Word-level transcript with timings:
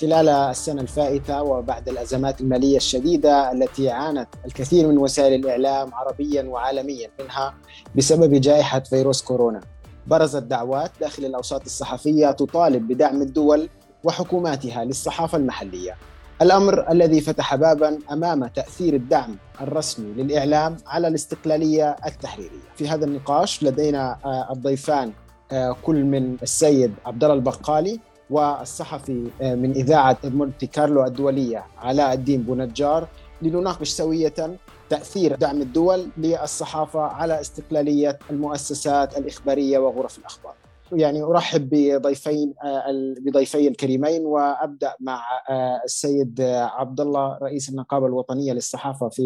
خلال 0.00 0.28
السنة 0.28 0.82
الفائتة 0.82 1.42
وبعد 1.42 1.88
الأزمات 1.88 2.40
المالية 2.40 2.76
الشديدة 2.76 3.52
التي 3.52 3.90
عانت 3.90 4.28
الكثير 4.46 4.88
من 4.88 4.98
وسائل 4.98 5.34
الإعلام 5.34 5.94
عربيا 5.94 6.42
وعالميا 6.42 7.10
منها 7.20 7.54
بسبب 7.96 8.34
جائحة 8.34 8.80
فيروس 8.80 9.22
كورونا. 9.22 9.60
برزت 10.06 10.42
دعوات 10.42 10.90
داخل 11.00 11.24
الأوساط 11.24 11.64
الصحفية 11.64 12.30
تطالب 12.30 12.88
بدعم 12.88 13.22
الدول 13.22 13.68
وحكوماتها 14.04 14.84
للصحافة 14.84 15.38
المحلية. 15.38 15.94
الأمر 16.42 16.90
الذي 16.92 17.20
فتح 17.20 17.54
بابا 17.54 17.98
أمام 18.12 18.46
تأثير 18.46 18.94
الدعم 18.94 19.36
الرسمي 19.60 20.12
للإعلام 20.22 20.76
على 20.86 21.08
الاستقلالية 21.08 21.96
التحريرية. 22.06 22.68
في 22.76 22.88
هذا 22.88 23.04
النقاش 23.04 23.62
لدينا 23.62 24.18
آه، 24.24 24.52
الضيفان 24.52 25.12
آه، 25.52 25.76
كل 25.82 26.04
من 26.04 26.36
السيد 26.42 26.94
عبد 27.06 27.24
الله 27.24 27.36
البقالي 27.36 28.00
والصحفي 28.30 29.30
آه، 29.42 29.54
من 29.54 29.70
إذاعة 29.70 30.18
مونتي 30.24 30.66
كارلو 30.66 31.04
الدولية 31.04 31.64
علاء 31.78 32.12
الدين 32.12 32.42
بونجار 32.42 33.08
لنناقش 33.42 33.88
سوية 33.88 34.58
تأثير 34.90 35.36
دعم 35.36 35.60
الدول 35.60 36.08
للصحافة 36.16 37.00
على 37.00 37.40
استقلالية 37.40 38.18
المؤسسات 38.30 39.18
الإخبارية 39.18 39.78
وغرف 39.78 40.18
الأخبار. 40.18 40.54
يعني 40.92 41.22
أرحب 41.22 41.68
بضيفين 41.70 42.54
آه، 42.64 43.14
بضيفي 43.20 43.68
الكريمين 43.68 44.24
وأبدأ 44.24 44.94
مع 45.00 45.22
آه، 45.50 45.80
السيد 45.84 46.40
عبد 46.40 47.00
الله 47.00 47.38
رئيس 47.42 47.68
النقابة 47.68 48.06
الوطنية 48.06 48.52
للصحافة 48.52 49.08
في 49.08 49.22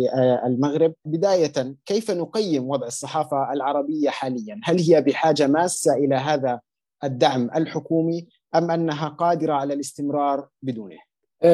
المغرب. 0.46 0.94
بداية 1.04 1.74
كيف 1.86 2.10
نقيم 2.10 2.68
وضع 2.68 2.86
الصحافة 2.86 3.52
العربية 3.52 4.10
حاليا؟ 4.10 4.60
هل 4.64 4.80
هي 4.80 5.00
بحاجة 5.00 5.46
ماسة 5.46 5.94
إلى 5.94 6.14
هذا 6.14 6.60
الدعم 7.04 7.50
الحكومي 7.54 8.28
أم 8.54 8.70
أنها 8.70 9.08
قادرة 9.08 9.52
على 9.52 9.74
الاستمرار 9.74 10.48
بدونه؟ 10.62 10.98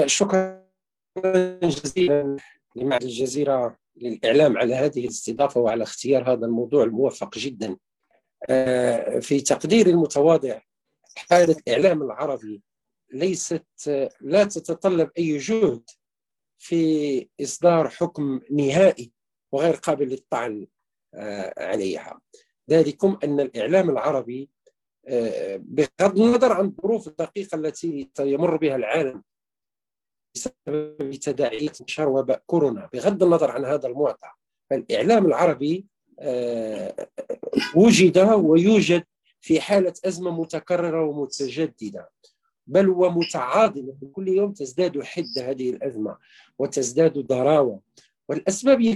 شكرا 0.07 0.69
جزيلا 1.63 2.37
لمعهد 2.77 3.03
الجزيرة 3.03 3.77
للإعلام 3.97 4.59
على 4.59 4.75
هذه 4.75 5.05
الاستضافة 5.05 5.61
وعلى 5.61 5.83
اختيار 5.83 6.33
هذا 6.33 6.47
الموضوع 6.47 6.85
الموفق 6.85 7.39
جدا. 7.39 7.77
آه، 8.51 9.19
في 9.19 9.41
تقديري 9.41 9.91
المتواضع 9.91 10.61
حالة 11.17 11.57
الإعلام 11.67 12.03
العربي 12.03 12.63
ليست 13.13 13.65
لا 14.21 14.45
تتطلب 14.45 15.11
أي 15.19 15.37
جهد 15.37 15.83
في 16.59 17.29
إصدار 17.43 17.89
حكم 17.89 18.41
نهائي 18.51 19.13
وغير 19.53 19.75
قابل 19.75 20.09
للطعن 20.09 20.67
آه، 21.15 21.55
عليها. 21.57 22.21
ذلكم 22.71 23.19
أن 23.25 23.41
الإعلام 23.41 23.91
العربي 23.91 24.51
آه، 24.51 24.58
بغض 25.59 26.21
النظر 26.21 26.53
عن 26.53 26.65
الظروف 26.65 27.09
الدقيقة 27.09 27.57
التي 27.57 28.09
يمر 28.21 28.57
بها 28.57 28.77
العالم 28.77 29.23
بسبب 30.35 31.15
تداعيات 31.15 31.81
انتشار 31.81 32.09
وباء 32.09 32.43
كورونا. 32.47 32.89
بغض 32.93 33.23
النظر 33.23 33.51
عن 33.51 33.65
هذا 33.65 33.89
المعطى 33.89 34.29
فالإعلام 34.71 35.27
العربي 35.27 35.87
آه، 36.21 37.09
وجد 37.77 38.19
ويوجد 38.19 39.05
في 39.41 39.61
حالة 39.61 39.93
أزمة 40.05 40.41
متكررة 40.41 41.05
ومتجددة 41.05 42.11
بل 42.67 42.89
ومتعاظمة 42.89 43.95
كل 44.13 44.29
يوم 44.29 44.53
تزداد 44.53 45.03
حدة 45.03 45.51
هذه 45.51 45.71
الأزمة 45.71 46.17
وتزداد 46.59 47.19
ضراوة 47.19 47.81
والأسباب 48.29 48.83
هي 48.83 48.95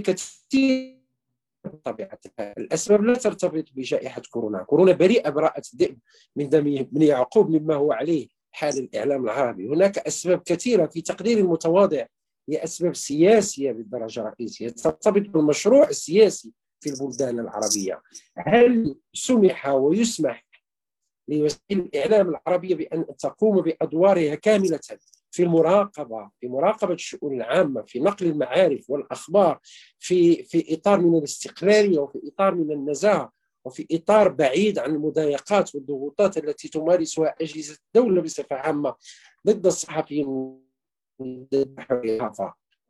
كثير 1.65 1.75
بطبيعة 1.75 2.19
الأسباب 2.41 3.03
لا 3.03 3.15
ترتبط 3.15 3.65
بجائحة 3.75 4.23
كورونا. 4.31 4.63
كورونا 4.63 4.93
بريئة 4.93 5.31
براءة 5.31 5.63
الذئب 5.75 5.99
من 6.37 6.49
دم 6.49 6.77
ابن 6.79 7.03
يعقوب 7.03 7.51
مما 7.51 7.75
هو 7.75 7.93
عليه 7.93 8.29
حال 8.51 8.79
الإعلام 8.79 9.25
العربي. 9.25 9.69
هناك 9.69 9.99
أسباب 9.99 10.43
كثيرة 10.43 10.87
في 10.87 11.01
تقدير 11.01 11.39
المتواضع 11.39 12.07
هي 12.49 12.65
أسباب 12.65 12.95
سياسية 12.95 13.73
بالدرجة 13.73 14.21
الرئيسية. 14.21 14.69
ترتبط 14.69 15.29
بالمشروع 15.29 15.89
السياسي 15.89 16.53
في 16.81 16.91
البلدان 16.91 17.41
العربية. 17.41 18.03
هل 18.37 18.97
سمح 19.13 19.69
ويسمح 19.69 20.47
لوسائل 21.29 21.79
الإعلام 21.79 22.29
العربية 22.29 22.75
بأن 22.75 23.07
تقوم 23.19 23.61
بأدوارها 23.61 24.35
كاملة؟ 24.35 24.81
في 25.33 25.43
المراقبة 25.43 26.31
في 26.41 26.49
مراقبة 26.49 26.95
الشؤون 26.95 27.35
العامة 27.37 27.83
في 27.83 28.01
نقل 28.01 28.27
المعارف 28.27 28.91
والأخبار 28.91 29.59
في 29.99 30.45
في 30.45 30.75
إطار 30.75 31.01
من 31.01 31.19
الاستقلالية 31.19 31.99
وفي 31.99 32.21
إطار 32.27 32.55
من 32.55 32.73
النزاهة 32.73 33.33
وفي 33.65 33.87
إطار 33.93 34.29
بعيد 34.29 34.79
عن 34.79 34.91
المضايقات 34.91 35.75
والضغوطات 35.75 36.39
التي 36.39 36.69
تمارسها 36.69 37.35
أجهزة 37.41 37.79
الدولة 37.87 38.23
بصفة 38.23 38.57
عامة 38.57 38.95
ضد 39.47 39.67
الصحفيين 39.67 40.59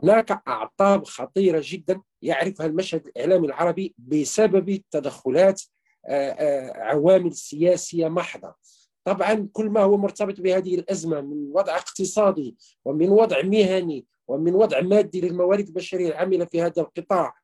هناك 0.02 0.42
أعطاب 0.48 1.04
خطيرة 1.04 1.62
جدا 1.64 2.00
يعرفها 2.22 2.66
المشهد 2.66 3.06
الإعلامي 3.06 3.46
العربي 3.46 3.94
بسبب 3.98 4.82
تدخلات 4.90 5.62
آه، 6.06 6.30
آه، 6.30 6.72
عوامل 6.82 7.34
سياسية 7.34 8.08
محضة. 8.08 8.54
طبعا 9.04 9.48
كل 9.52 9.70
ما 9.70 9.80
هو 9.80 9.96
مرتبط 9.96 10.40
بهذه 10.40 10.74
الأزمة 10.74 11.20
من 11.20 11.50
وضع 11.52 11.76
اقتصادي 11.76 12.56
ومن 12.84 13.08
وضع 13.08 13.42
مهني 13.42 14.06
ومن 14.28 14.54
وضع 14.54 14.80
مادي 14.80 15.20
للموارد 15.20 15.66
البشرية 15.66 16.08
العاملة 16.08 16.44
في 16.44 16.62
هذا 16.62 16.82
القطاع 16.82 17.34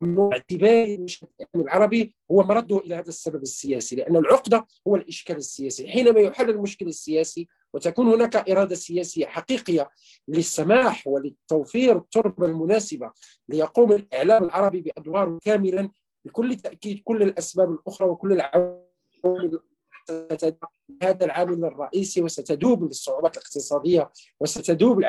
من 0.00 0.32
اعتبار 0.32 0.84
المشهد 0.84 1.28
العربي 1.54 2.14
هو 2.30 2.42
مرده 2.42 2.78
إلى 2.78 2.94
هذا 2.94 3.08
السبب 3.08 3.42
السياسي 3.42 3.96
لأن 3.96 4.16
العقدة 4.16 4.66
هو 4.88 4.96
الإشكال 4.96 5.36
السياسي. 5.36 5.88
حينما 5.88 6.20
يحل 6.20 6.50
المشكل 6.50 6.86
السياسي 6.86 7.48
وتكون 7.74 8.06
هناك 8.06 8.50
إرادة 8.50 8.74
سياسية 8.74 9.26
حقيقية 9.26 9.90
للسماح 10.28 11.06
وللتوفير 11.06 11.96
التربة 11.96 12.46
المناسبة 12.46 13.12
ليقوم 13.48 13.92
الإعلام 13.92 14.44
العربي 14.44 14.80
بأدواره 14.80 15.38
كاملا 15.42 15.90
بكل 16.24 16.54
تأكيد 16.56 17.00
كل 17.04 17.22
الأسباب 17.22 17.70
الأخرى 17.72 18.08
وكل 18.08 18.32
العوامل 18.32 19.60
هذا 21.02 21.24
العامل 21.24 21.64
الرئيسي 21.64 22.22
وستذوب 22.22 22.82
الصعوبات 22.84 23.36
الاقتصادية 23.36 24.10
وستذوب 24.40 25.04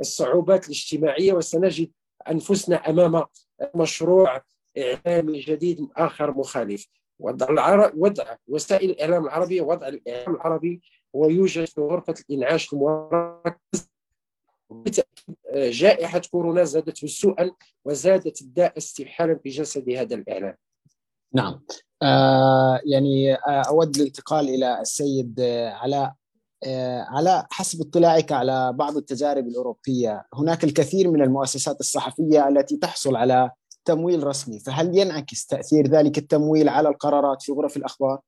الصعوبات 0.00 0.64
الاجتماعية 0.64 1.32
وسنجد 1.32 1.90
أنفسنا 2.30 2.76
أمام 2.76 3.24
مشروع 3.74 4.42
اعلامي 4.78 5.40
جديد 5.40 5.88
آخر 5.96 6.34
مخالف. 6.38 6.86
وضع 7.20 7.90
وضع 7.94 8.36
وسائل 8.48 8.90
الإعلام 8.90 9.24
العربية 9.24 9.62
وضع 9.62 9.88
الإعلام 9.88 10.34
العربي 10.34 10.80
ويوجد 11.12 11.64
في 11.64 11.80
غرفة 11.80 12.14
الإنعاش 12.30 12.72
المركز 12.72 13.90
بالتأكيد 14.70 15.36
جائحة 15.54 16.22
كورونا 16.30 16.64
زادته 16.64 17.06
سوءا 17.06 17.50
وزادت 17.84 18.40
الداء 18.40 18.76
استبحالا 18.76 19.38
في 19.38 19.48
جسد 19.48 19.90
هذا 19.90 20.14
الإعلام. 20.14 20.56
نعم. 21.32 21.60
آه 22.02 22.80
يعني 22.84 23.34
آه 23.34 23.62
أود 23.68 23.96
الانتقال 23.96 24.48
إلى 24.48 24.80
السيد 24.80 25.40
علاء 25.72 26.14
آه، 26.66 27.02
على 27.02 27.46
حسب 27.50 27.80
اطلاعك 27.80 28.32
على 28.32 28.72
بعض 28.72 28.96
التجارب 28.96 29.46
الأوروبية. 29.46 30.26
هناك 30.34 30.64
الكثير 30.64 31.10
من 31.10 31.22
المؤسسات 31.22 31.80
الصحفية 31.80 32.48
التي 32.48 32.76
تحصل 32.76 33.16
على 33.16 33.50
تمويل 33.84 34.26
رسمي 34.26 34.60
فهل 34.60 34.98
ينعكس 34.98 35.46
تأثير 35.46 35.86
ذلك 35.88 36.18
التمويل 36.18 36.68
على 36.68 36.88
القرارات 36.88 37.42
في 37.42 37.52
غرف 37.52 37.76
الأخبار؟ 37.76 38.20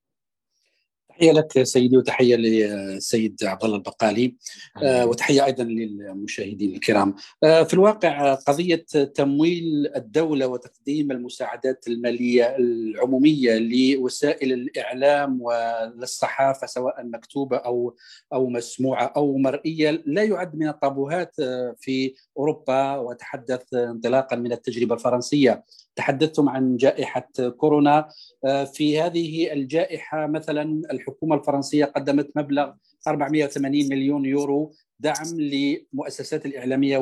تحية 1.21 1.31
لك 1.31 1.63
سيدي 1.63 1.97
وتحية 1.97 2.35
للسيد 2.35 3.43
عبد 3.43 3.63
الله 3.63 3.75
البقالي. 3.75 4.35
آه، 4.83 5.05
وتحية 5.05 5.45
أيضا 5.45 5.63
للمشاهدين 5.63 6.75
الكرام. 6.75 7.15
آه، 7.43 7.63
في 7.63 7.73
الواقع 7.73 8.33
قضية 8.33 8.85
تمويل 9.15 9.91
الدولة 9.95 10.47
وتقديم 10.47 11.11
المساعدات 11.11 11.87
المالية 11.87 12.55
العمومية 12.55 13.57
لوسائل 13.57 14.53
الإعلام 14.53 15.41
وللصحافة 15.41 16.67
سواء 16.67 17.05
مكتوبة 17.05 17.57
أو 17.57 17.95
أو 18.33 18.49
مسموعة 18.49 19.13
أو 19.17 19.37
مرئية 19.37 20.03
لا 20.05 20.23
يعد 20.23 20.55
من 20.55 20.67
الطابوهات 20.67 21.39
آه، 21.39 21.75
في 21.79 22.13
أوروبا. 22.37 22.95
وتحدث 22.95 23.73
انطلاقا 23.73 24.35
من 24.35 24.51
التجربة 24.51 24.95
الفرنسية. 24.95 25.63
تحدثتم 26.01 26.49
عن 26.49 26.77
جائحة 26.77 27.29
كورونا 27.57 28.07
آه، 28.45 28.63
في 28.63 29.01
هذه 29.01 29.53
الجائحة 29.53 30.27
مثلا 30.27 30.81
الحكومة 30.91 31.35
الفرنسية 31.35 31.85
قدمت 31.85 32.29
مبلغ 32.35 32.71
480 33.07 33.89
مليون 33.89 34.25
يورو 34.25 34.73
دعم 35.01 35.39
للمؤسسات 35.39 36.45
الإعلامية 36.45 36.97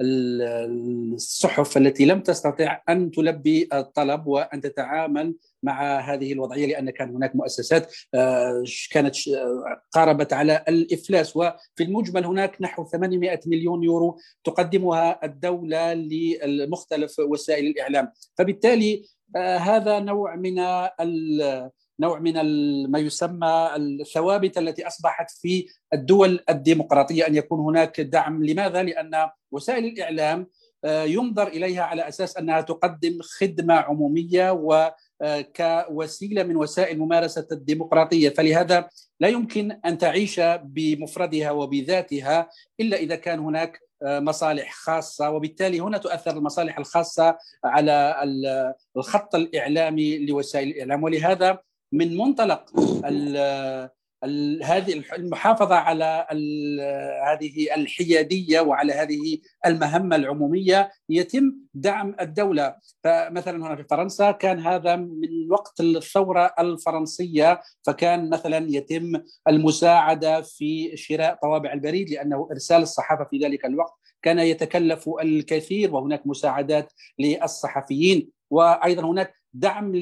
والصحف 0.00 1.76
التي 1.76 2.04
لم 2.04 2.20
تستطع 2.20 2.82
أن 2.88 3.10
تلبي 3.10 3.68
الطلب 3.72 4.26
وأن 4.26 4.60
تتعامل 4.60 5.34
مع 5.62 6.00
هذه 6.00 6.32
الوضعية 6.32 6.66
لأن 6.66 6.90
كان 6.90 7.14
هناك 7.14 7.36
مؤسسات 7.36 7.94
آه، 8.14 8.64
كانت 8.90 9.16
قاربت 9.92 10.32
على 10.32 10.64
الإفلاس. 10.68 11.36
وفي 11.36 11.54
المجمل 11.80 12.24
هناك 12.24 12.56
نحو 12.62 12.84
800 12.84 13.40
مليون 13.46 13.84
يورو 13.84 14.18
تقدمها 14.44 15.24
الدولة 15.24 15.94
لمختلف 15.94 17.18
وسائل 17.18 17.66
الإعلام. 17.66 18.12
فبالتالي 18.38 19.04
آه، 19.36 19.56
هذا 19.56 20.00
نوع 20.00 20.36
من 20.36 20.58
نوع 22.00 22.18
من 22.18 22.34
ما 22.90 22.98
يسمى 22.98 23.70
الثوابت 23.76 24.58
التي 24.58 24.86
أصبحت 24.86 25.30
في 25.30 25.66
الدول 25.94 26.40
الديمقراطية 26.50 27.26
أن 27.26 27.34
يكون 27.34 27.60
هناك 27.60 28.00
دعم. 28.00 28.44
لماذا؟ 28.44 28.82
لأن 28.82 29.28
وسائل 29.52 29.84
الإعلام 29.84 30.46
آه، 30.84 31.04
ينظر 31.04 31.48
إليها 31.48 31.82
على 31.82 32.08
أساس 32.08 32.36
أنها 32.36 32.60
تقدم 32.60 33.18
خدمة 33.22 33.74
عمومية 33.74 34.52
و 34.52 34.92
آه، 35.22 35.40
كوسيلة 35.40 36.42
من 36.42 36.56
وسائل 36.56 36.98
ممارسة 36.98 37.46
الديمقراطية. 37.52 38.28
فلهذا 38.28 38.88
لا 39.20 39.28
يمكن 39.28 39.72
أن 39.86 39.98
تعيش 39.98 40.40
بمفردها 40.62 41.50
وبذاتها 41.50 42.48
إلا 42.80 42.96
إذا 42.96 43.16
كان 43.16 43.38
هناك 43.38 43.80
آه، 44.02 44.20
مصالح 44.20 44.72
خاصة. 44.72 45.30
وبالتالي 45.30 45.80
هنا 45.80 45.98
تؤثر 45.98 46.30
المصالح 46.30 46.78
الخاصة 46.78 47.38
على 47.64 48.22
الخط 48.96 49.34
الإعلامي 49.34 50.26
لوسائل 50.26 50.68
الإعلام. 50.68 51.02
ولهذا 51.02 51.58
من 51.92 52.16
منطلق 52.16 52.70
هذه 54.64 55.02
المحافظة 55.16 55.74
على 55.74 56.26
هذه 57.26 57.74
الحيادية 57.74 58.60
وعلى 58.60 58.92
هذه 58.92 59.38
المهمة 59.66 60.16
العمومية 60.16 60.90
يتم 61.08 61.54
دعم 61.74 62.16
الدولة. 62.20 62.76
فمثلا 63.04 63.66
هنا 63.66 63.76
في 63.76 63.84
فرنسا 63.90 64.30
كان 64.30 64.58
هذا 64.58 64.96
من 64.96 65.50
وقت 65.50 65.80
الثورة 65.80 66.54
الفرنسية 66.58 67.60
فكان 67.86 68.30
مثلا 68.30 68.66
يتم 68.70 69.12
المساعدة 69.48 70.42
في 70.42 70.96
شراء 70.96 71.38
طوابع 71.42 71.72
البريد 71.72 72.10
لأنه 72.10 72.48
إرسال 72.52 72.82
الصحافة 72.82 73.24
في 73.24 73.38
ذلك 73.38 73.64
الوقت 73.64 73.92
كان 74.22 74.38
يتكلف 74.38 75.10
الكثير 75.22 75.94
وهناك 75.94 76.26
مساعدات 76.26 76.92
للصحفيين 77.18 78.30
وأيضا 78.50 79.06
هناك 79.06 79.34
دعم 79.54 79.96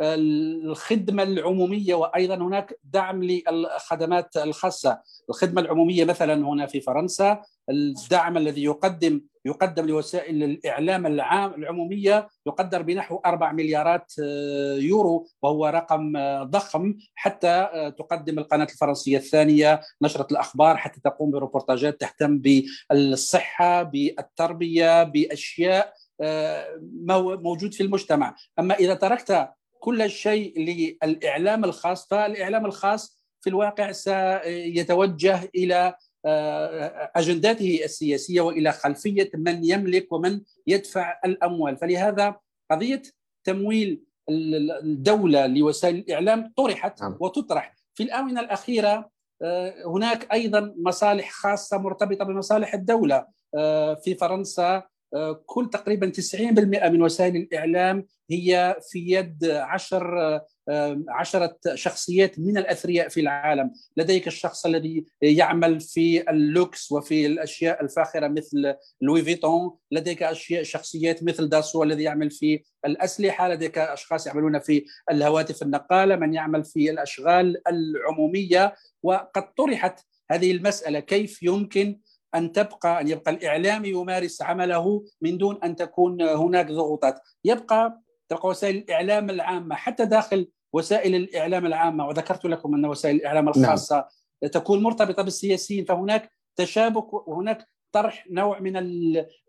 الخدمة 0.00 1.22
العمومية 1.22 1.94
وأيضا 1.94 2.34
هناك 2.34 2.78
دعم 2.84 3.24
للخدمات 3.24 4.36
الخاصة. 4.36 4.98
الخدمة 5.28 5.60
العمومية 5.60 6.04
مثلا 6.04 6.48
هنا 6.48 6.66
في 6.66 6.80
فرنسا 6.80 7.42
الدعم 7.70 8.36
الذي 8.36 8.64
يقدم 8.64 9.20
يقدم 9.46 9.86
لوسائل 9.86 10.42
الإعلام 10.42 11.06
العام 11.06 11.54
العمومية 11.54 12.28
يقدر 12.46 12.82
بنحو 12.82 13.20
4 13.26 13.52
مليارات 13.52 14.12
آه، 14.22 14.76
يورو 14.76 15.26
وهو 15.42 15.66
رقم 15.66 16.16
آه، 16.16 16.42
ضخم 16.42 16.94
حتى 17.14 17.48
آه، 17.48 17.88
تقدم 17.88 18.38
القناة 18.38 18.64
الفرنسية 18.64 19.16
الثانية 19.16 19.80
نشرة 20.02 20.26
الأخبار 20.30 20.76
حتى 20.76 21.00
تقوم 21.00 21.30
بروبورتاجات 21.30 22.00
تهتم 22.00 22.38
بالصحة 22.38 23.82
بالتربية 23.82 25.02
بأشياء 25.02 25.92
موجود 27.20 27.74
في 27.74 27.82
المجتمع. 27.82 28.34
أما 28.58 28.74
إذا 28.74 28.94
تركت 28.94 29.48
كل 29.84 30.10
شيء 30.10 30.58
للإعلام 30.58 31.64
الخاص 31.64 32.08
فالإعلام 32.08 32.66
الخاص 32.66 33.20
في 33.40 33.50
الواقع 33.50 33.92
سيتوجه 33.92 35.50
إلى 35.54 35.94
آه، 36.26 37.10
أجنداته 37.16 37.80
السياسية 37.84 38.40
وإلى 38.40 38.72
خلفية 38.72 39.30
من 39.34 39.64
يملك 39.64 40.12
ومن 40.12 40.40
يدفع 40.66 41.20
الأموال 41.24 41.76
فلهذا 41.76 42.36
قضية 42.70 43.02
تمويل 43.44 44.02
الدولة 44.28 45.46
لوسائل 45.46 45.94
الإعلام 45.94 46.52
طرحت 46.56 47.02
نعم. 47.02 47.16
وتطرح 47.20 47.74
في 47.94 48.02
الآونة 48.02 48.40
الأخيرة 48.40 49.10
آه، 49.42 49.74
هناك 49.86 50.32
أيضا 50.32 50.74
مصالح 50.76 51.30
خاصة 51.30 51.78
مرتبطة 51.78 52.24
بمصالح 52.24 52.74
الدولة 52.74 53.26
آه، 53.56 53.94
في 53.94 54.14
فرنسا 54.14 54.82
كل 55.46 55.70
تقريبا 55.72 56.10
90% 56.10 56.88
من 56.88 57.02
وسائل 57.02 57.36
الإعلام 57.36 58.06
هي 58.30 58.76
في 58.90 58.98
يد 58.98 59.44
عشر 59.44 60.40
عشرة 61.08 61.56
شخصيات 61.74 62.38
من 62.38 62.58
الأثرياء 62.58 63.08
في 63.08 63.20
العالم. 63.20 63.70
لديك 63.96 64.26
الشخص 64.26 64.66
الذي 64.66 65.04
يعمل 65.22 65.80
في 65.80 66.30
اللوكس 66.30 66.92
وفي 66.92 67.26
الأشياء 67.26 67.82
الفاخرة 67.82 68.28
مثل 68.28 68.74
لوي 69.00 69.22
فيتون. 69.22 69.76
لديك 69.90 70.22
أشياء 70.22 70.62
شخصيات 70.62 71.24
مثل 71.24 71.48
داسو 71.48 71.82
الذي 71.82 72.02
يعمل 72.02 72.30
في 72.30 72.62
الأسلحة. 72.86 73.48
لديك 73.48 73.78
أشخاص 73.78 74.26
يعملون 74.26 74.58
في 74.58 74.84
الهواتف 75.10 75.62
النقالة. 75.62 76.16
من 76.16 76.34
يعمل 76.34 76.64
في 76.64 76.90
الأشغال 76.90 77.62
العمومية. 77.68 78.74
وقد 79.02 79.54
طرحت 79.54 80.00
هذه 80.30 80.52
المسألة 80.52 81.00
كيف 81.00 81.42
يمكن 81.42 82.00
أن 82.34 82.52
تبقى 82.52 83.00
أن 83.00 83.08
يبقى 83.08 83.30
الإعلام 83.30 83.84
يمارس 83.84 84.42
عمله 84.42 85.04
من 85.20 85.38
دون 85.38 85.58
أن 85.64 85.76
تكون 85.76 86.22
هناك 86.22 86.66
ضغوطات 86.66 87.20
يبقى 87.44 88.00
تبقى 88.28 88.48
وسائل 88.48 88.76
الإعلام 88.76 89.30
العامة 89.30 89.74
حتى 89.74 90.04
داخل 90.04 90.48
وسائل 90.72 91.14
الإعلام 91.14 91.66
العامة 91.66 92.06
وذكرت 92.06 92.44
لكم 92.44 92.74
أن 92.74 92.86
وسائل 92.86 93.16
الإعلام 93.16 93.44
نعم. 93.44 93.54
الخاصة 93.56 93.96
نعم. 93.96 94.50
تكون 94.50 94.82
مرتبطة 94.82 95.22
بالسياسيين 95.22 95.84
فهناك 95.84 96.30
تشابك 96.56 97.28
وهناك 97.28 97.68
طرح 97.92 98.26
نوع 98.30 98.60
من 98.60 98.76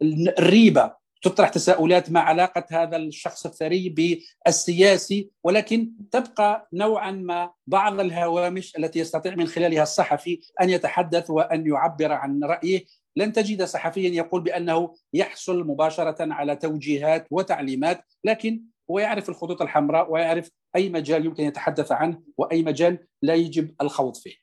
الريبة 0.02 0.94
تطرح 1.22 1.50
تساؤلات 1.50 2.12
ما 2.12 2.20
علاقة 2.20 2.66
هذا 2.72 2.98
الشخص 2.98 3.46
الثري 3.46 3.90
بالسياسي 3.90 5.30
ولكن 5.44 5.92
تبقى 6.12 6.68
نوعا 6.74 7.12
ما 7.12 7.52
بعض 7.68 8.00
الهوامش 8.00 8.78
التي 8.78 9.00
يستطيع 9.00 9.36
من 9.36 9.48
خلالها 9.48 9.84
الصحفي 9.84 10.40
أن 10.62 10.70
يتحدث 10.70 11.30
وأن 11.30 11.68
يعبر 11.68 12.12
عن 12.12 12.44
رأيه. 12.44 12.86
لن 13.18 13.34
تجد 13.34 13.64
صحفيا 13.64 14.10
يقول 14.10 14.42
بأنه 14.42 14.94
يحصل 15.14 15.68
مباشرة 15.68 16.34
على 16.34 16.56
توجيهات 16.56 17.28
وتعليمات 17.32 18.02
لكن 18.24 18.64
هو 18.92 19.00
يعرف 19.00 19.30
الخطوط 19.30 19.62
الحمراء 19.62 20.12
ويعرف 20.12 20.52
أي 20.76 20.90
مجال 20.90 21.26
يمكن 21.26 21.44
يتحدث 21.44 21.92
عنه 21.92 22.22
وأي 22.38 22.64
مجال 22.64 23.08
لا 23.22 23.34
يجب 23.34 23.76
الخوض 23.82 24.16
فيه. 24.16 24.36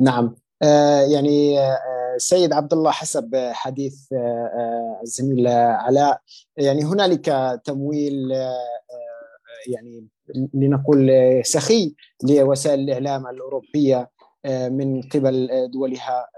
نعم. 0.00 0.34
آه 0.62 1.00
يعني 1.00 1.60
آه 1.60 1.78
سيد 2.16 2.52
عبد 2.52 2.72
الله 2.72 2.90
حسب 2.90 3.36
حديث 3.52 4.12
آه، 4.12 4.16
آه، 4.16 5.00
الزميل 5.02 5.48
علاء. 5.48 6.20
يعني 6.56 6.84
هنالك 6.84 7.60
تمويل 7.64 8.32
آه، 8.32 8.58
يعني 9.66 10.06
لنقول 10.54 11.10
سخي 11.44 11.94
لوسائل 12.24 12.80
الإعلام 12.80 13.26
الأوروبية 13.26 14.10
من 14.46 15.02
قبل 15.02 15.48
دولها 15.72 16.28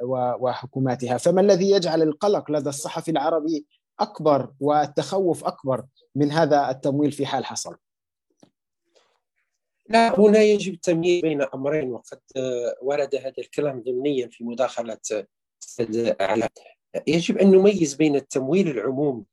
وحكوماتها. 0.41 1.17
فما 1.17 1.41
الذي 1.41 1.71
يجعل 1.71 2.03
القلق 2.03 2.51
لدى 2.51 2.69
الصحفي 2.69 3.11
العربي 3.11 3.67
أكبر 4.01 4.53
والتخوف 4.61 5.45
أكبر 5.45 5.85
من 6.15 6.33
هذا 6.33 6.71
التمويل 6.71 7.13
في 7.13 7.27
حال 7.27 7.45
حصل؟ 7.45 7.77
لا 9.89 10.21
هنا 10.21 10.43
يجب 10.43 10.75
التمييز 10.75 11.23
بين 11.23 11.43
أمرين 11.43 11.93
وقد 11.93 12.21
ورد 12.83 13.15
هذا 13.15 13.35
الكلام 13.39 13.83
ضمنيا 13.83 14.29
في 14.29 14.45
مداخلة 14.45 14.99
يجب 17.07 17.39
أن 17.39 17.51
نميز 17.51 17.95
بين 17.95 18.17
التمويل 18.17 18.69
العمومي 18.69 19.25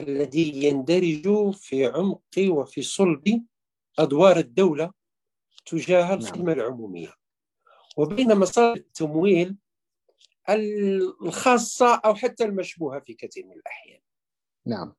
الذي 0.00 0.64
يندرج 0.64 1.54
في 1.54 1.86
عمق 1.86 2.38
وفي 2.38 2.82
صلب 2.82 3.44
أدوار 3.98 4.36
الدولة 4.36 4.92
تجاه 5.66 6.08
نعم. 6.08 6.18
الخدمة 6.18 6.52
العمومية 6.52 7.14
وبين 7.96 8.34
مصادر 8.34 8.80
التمويل 8.80 9.56
الخاصة 10.48 11.94
أو 11.94 12.14
حتى 12.14 12.44
المشبوهة 12.44 13.00
في 13.00 13.14
كثير 13.14 13.46
من 13.46 13.52
الأحيان. 13.52 14.00
نعم. 14.66 14.94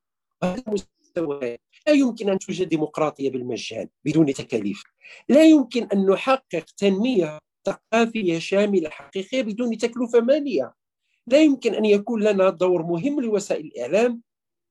لا 1.86 1.92
يمكن 1.92 2.28
أن 2.30 2.38
توجد 2.38 2.68
ديمقراطية 2.68 3.30
بالمجان 3.30 3.88
بدون 4.04 4.34
تكاليف. 4.34 4.82
لا 5.28 5.44
يمكن 5.44 5.88
أن 5.92 6.06
نحقق 6.06 6.64
تنمية 6.76 7.38
ثقافية 7.66 8.38
شاملة 8.38 8.90
حقيقية 8.90 9.42
بدون 9.42 9.78
تكلفة 9.78 10.20
مالية. 10.20 10.74
لا 11.26 11.42
يمكن 11.42 11.74
أن 11.74 11.84
يكون 11.84 12.22
لنا 12.22 12.50
دور 12.50 12.82
مهم 12.82 13.20
لوسائل 13.20 13.66
الإعلام 13.66 14.22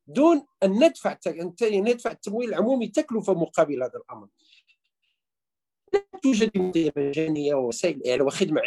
دون 0.08 0.46
أن 0.64 0.84
ندفع 0.84 1.18
ندفع 1.64 2.12
التمويل 2.12 2.50
العمومي 2.50 2.88
تكلفة 2.88 3.34
مقابل 3.34 3.84
هذا 3.84 3.94
الأمر. 3.96 4.28
لا 5.94 6.06
توجد 6.24 6.52
مجانية 6.98 7.56
ووسائل 7.56 8.08
إعلام 8.08 8.28
وخدمة 8.28 8.62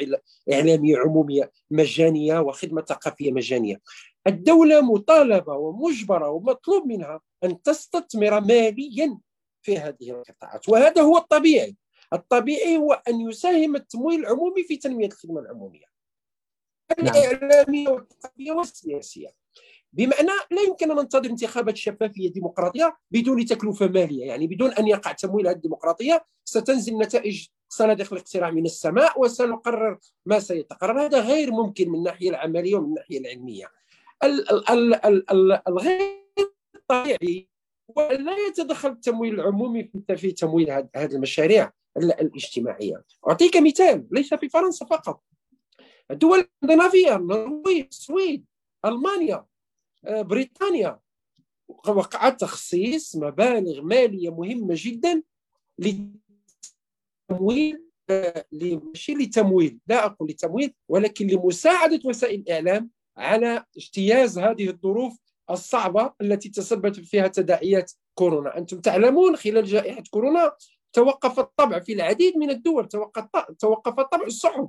إعلامية 0.52 0.98
عمومية 0.98 1.52
مجانية 1.70 2.38
وخدمة 2.38 2.82
ثقافية 2.82 3.32
مجانية. 3.32 3.80
الدولة 4.26 4.80
مطالبة 4.80 5.52
ومجبرة 5.52 6.28
ومطلوب 6.30 6.86
منها 6.86 7.20
أن 7.44 7.62
تستثمر 7.62 8.40
ماليا 8.40 9.18
في 9.62 9.78
هذه 9.78 10.10
القطاعات 10.10 10.68
وهذا 10.68 11.02
هو 11.02 11.16
الطبيعي. 11.16 11.76
الطبيعي 12.14 12.76
هو 12.76 12.92
أن 13.08 13.20
يساهم 13.20 13.76
التمويل 13.76 14.20
العمومي 14.20 14.62
في 14.62 14.76
تنمية 14.76 15.06
الخدمة 15.06 15.40
العمومية. 15.40 15.84
نعم. 17.02 17.14
الإعلامية 17.16 17.88
والثقافية 17.88 18.52
والسياسية. 18.52 19.28
بمعنى 19.92 20.30
لا 20.50 20.62
يمكن 20.68 20.90
أن 20.90 20.96
ننتظر 20.96 21.30
انتخابات 21.30 21.76
شفافية 21.76 22.32
ديمقراطية 22.32 22.96
بدون 23.10 23.44
تكلفة 23.44 23.86
مالية 23.86 24.24
يعني 24.24 24.46
بدون 24.46 24.70
أن 24.70 24.86
يقع 24.86 25.12
تمويل 25.12 25.46
هذه 25.46 25.56
الديمقراطية 25.56 26.24
ستنزل 26.44 26.98
نتائج 26.98 27.46
صناديق 27.68 28.12
الاقتراع 28.12 28.50
من 28.50 28.64
السماء 28.64 29.20
وسنقرر 29.20 29.98
ما 30.26 30.38
سيتقرر. 30.38 31.00
هذا 31.00 31.20
غير 31.20 31.50
ممكن 31.50 31.88
من 31.88 31.98
الناحية 31.98 32.30
العملية 32.30 32.74
ومن 32.76 32.88
الناحية 32.88 33.18
العلمية. 33.18 33.66
الغير 35.68 36.24
طبيعي 36.88 37.48
ولا 37.96 38.36
يتدخل 38.48 38.88
التمويل 38.88 39.34
العمومي 39.34 39.90
في 40.16 40.32
تمويل 40.32 40.70
هذه 40.70 41.14
المشاريع. 41.14 41.72
الاجتماعية. 41.96 43.04
أعطيك 43.28 43.56
مثال 43.56 44.06
ليس 44.10 44.34
في 44.34 44.48
فرنسا 44.48 44.86
فقط. 44.86 45.22
الدول 46.10 46.38
الاسكندنافيه 46.38 47.16
النرويج 47.16 47.86
السويد 47.90 48.44
ألمانيا 48.84 49.46
آه، 50.04 50.22
بريطانيا. 50.22 51.00
وقع 51.68 52.28
تخصيص 52.28 53.16
مبالغ 53.16 53.82
مالية 53.82 54.30
مهمة 54.30 54.74
جدا 54.78 55.22
لتمويل 55.78 56.24
آه، 58.10 58.44
ماشي 58.52 59.14
لتمويل. 59.14 59.78
لا 59.86 60.06
أقول 60.06 60.30
لتمويل 60.30 60.74
ولكن 60.88 61.26
لمساعدة 61.26 62.00
وسائل 62.04 62.40
الإعلام 62.40 62.90
على 63.16 63.64
اجتياز 63.76 64.38
هذه 64.38 64.68
الظروف 64.68 65.18
الصعبة 65.50 66.12
التي 66.20 66.48
تسببت 66.48 67.00
فيها 67.00 67.28
تداعيات 67.28 67.92
كورونا. 68.14 68.58
أنتم 68.58 68.80
تعلمون 68.80 69.36
خلال 69.36 69.64
جائحة 69.64 70.02
كورونا 70.10 70.52
توقف 70.94 71.38
الطبع 71.38 71.78
في 71.78 71.92
العديد 71.92 72.36
من 72.36 72.50
الدول 72.50 72.88
توقف 73.58 74.00
طبع 74.00 74.26
الصحف 74.26 74.68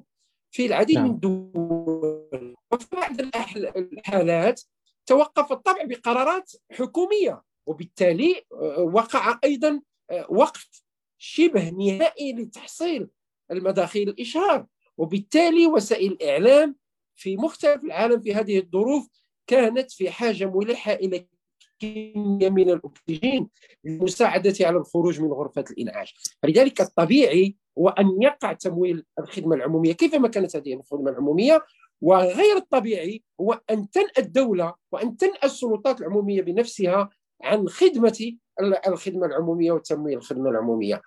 في 0.52 0.66
العديد 0.66 0.96
نعم. 0.96 1.06
من 1.06 1.12
الدول 1.12 2.56
وفي 2.72 2.88
بعض 2.92 3.20
الحالات 3.76 4.62
توقف 5.06 5.52
الطبع 5.52 5.84
بقرارات 5.84 6.52
حكومية 6.72 7.42
وبالتالي 7.66 8.46
آه، 8.54 8.80
وقع 8.80 9.40
أيضا 9.44 9.82
آه، 10.12 10.28
وقف 10.30 10.84
شبه 11.18 11.70
نهائي 11.70 12.34
لتحصيل 12.34 13.10
المداخيل 13.52 14.10
الإشهار 14.10 14.66
وبالتالي 14.98 15.68
وسائل 15.68 16.12
الإعلام 16.12 16.76
في 17.16 17.38
مختلف 17.38 17.84
العالم 17.84 18.22
في 18.22 18.34
هذه 18.34 18.60
الظروف 18.60 19.08
كانت 19.48 19.92
في 19.92 20.12
حاجة 20.12 20.46
ملحة 20.46 20.94
إلى 20.94 21.28
كميه 21.80 22.50
من 22.50 22.70
الأكسجين 22.70 23.50
للمساعده 23.84 24.54
على 24.62 24.78
الخروج 24.78 25.22
من 25.22 25.32
غرفة 25.32 25.66
الإنعاش. 25.72 26.38
فلذلك 26.44 26.82
الطبيعي 26.82 27.56
هو 27.78 27.90
أن 27.90 28.22
يقع 28.22 28.54
تمويل 28.54 29.04
الخدمة 29.20 29.56
العمومية 29.56 29.94
كيفما 29.94 30.28
كانت 30.28 30.56
هذه 30.56 30.74
الخدمة 30.74 31.12
العمومية 31.12 31.66
وغير 32.02 32.58
الطبيعي 32.58 33.24
هو 33.42 33.62
أن 33.70 33.90
تنأى 33.90 34.12
الدولة 34.18 34.74
وأن 34.92 35.18
تنأى 35.18 35.44
السلطات 35.44 36.02
العمومية 36.02 36.42
بنفسها 36.42 37.10
عن 37.42 37.68
خدمة 37.68 38.38
الخدمة 38.88 39.26
العمومية 39.26 39.72
وتمويل 39.72 40.18
الخدمة 40.18 40.50
العمومية. 40.50 41.02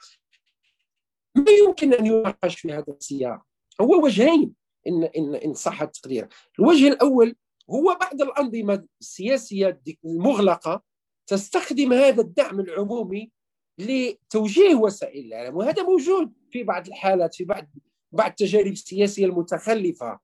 ما 1.35 1.53
يمكن 1.65 1.93
أن 1.95 2.07
يناقش 2.07 2.61
في 2.61 2.73
هذا 2.73 2.93
السياق؟ 3.01 3.43
هو 3.81 4.05
وجهين 4.05 4.53
ان 4.87 5.05
ان 5.05 5.35
إن 5.35 5.55
صح 5.55 5.83
التقدير. 5.83 6.29
الوجه 6.59 6.89
الأول 6.89 7.37
هو 7.71 7.97
بعض 8.01 8.23
الأنظمة 8.23 8.87
السياسية 9.01 9.81
المغلقة 10.05 10.83
تستخدم 11.27 11.93
هذا 11.93 12.21
الدعم 12.21 12.61
العمومي 12.61 13.31
لتوجيه 13.79 14.75
وسائل 14.75 15.27
الإعلام 15.27 15.57
وهذا 15.57 15.83
موجود 15.83 16.33
في 16.51 16.63
بعض 16.63 16.87
الحالات 16.87 17.35
في 17.35 17.45
بعض 17.45 17.67
بعض 18.13 18.31
التجارب 18.31 18.73
السياسية 18.73 19.27
المتخلفة 19.27 20.19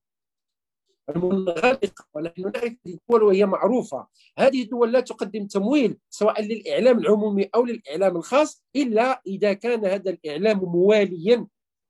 المنغلقة 1.09 2.07
ونحن 2.15 2.43
نعرف 2.43 2.77
الدول 2.87 3.23
وهي 3.23 3.47
معروفة. 3.47 4.07
هذه 4.39 4.63
الدول 4.63 4.93
لا 4.93 5.01
تقدم 5.01 5.47
تمويل 5.47 5.99
سواء 6.11 6.43
للإعلام 6.43 6.99
العمومي 6.99 7.51
أو 7.55 7.65
للإعلام 7.65 8.17
الخاص 8.17 8.65
إلا 8.77 9.23
إذا 9.27 9.53
كان 9.53 9.85
هذا 9.85 10.11
الإعلام 10.11 10.59
مواليا 10.59 11.47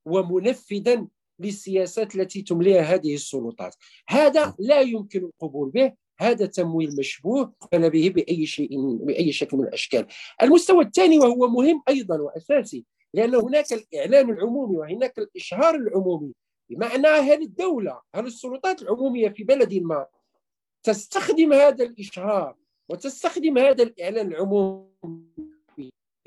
ومنفذا 0.06 1.06
للسياسات 1.38 2.16
التي 2.16 2.42
تمليها 2.42 2.82
هذه 2.82 3.14
السلطات. 3.14 3.74
هذا 4.08 4.54
لا 4.58 4.80
يمكن 4.80 5.24
القبول 5.24 5.70
به. 5.70 5.92
هذا 6.20 6.46
تمويل 6.46 6.96
مشبوه 6.98 7.52
قبل 7.60 7.90
به 7.90 8.10
بأي 8.14 8.46
شيء 8.46 8.96
بأي 8.96 9.32
شكل 9.32 9.56
من 9.56 9.64
الأشكال. 9.64 10.06
المستوى 10.42 10.84
الثاني 10.84 11.18
وهو 11.18 11.48
مهم 11.48 11.82
أيضا 11.88 12.18
وأساسي 12.18 12.84
لأن 13.14 13.34
هناك 13.34 13.72
الإعلان 13.72 14.30
العمومي 14.30 14.76
وهناك 14.76 15.18
الإشهار 15.18 15.74
العمومي. 15.74 16.32
بمعنى 16.70 17.06
هل 17.06 17.42
الدولة 17.42 18.00
هل 18.14 18.26
السلطات 18.26 18.82
العمومية 18.82 19.28
في 19.28 19.44
بلد 19.44 19.74
ما 19.74 20.06
تستخدم 20.82 21.52
هذا 21.52 21.84
الإشهار 21.84 22.56
وتستخدم 22.88 23.58
هذا 23.58 23.82
الإعلان 23.82 24.26
العمومي 24.26 24.88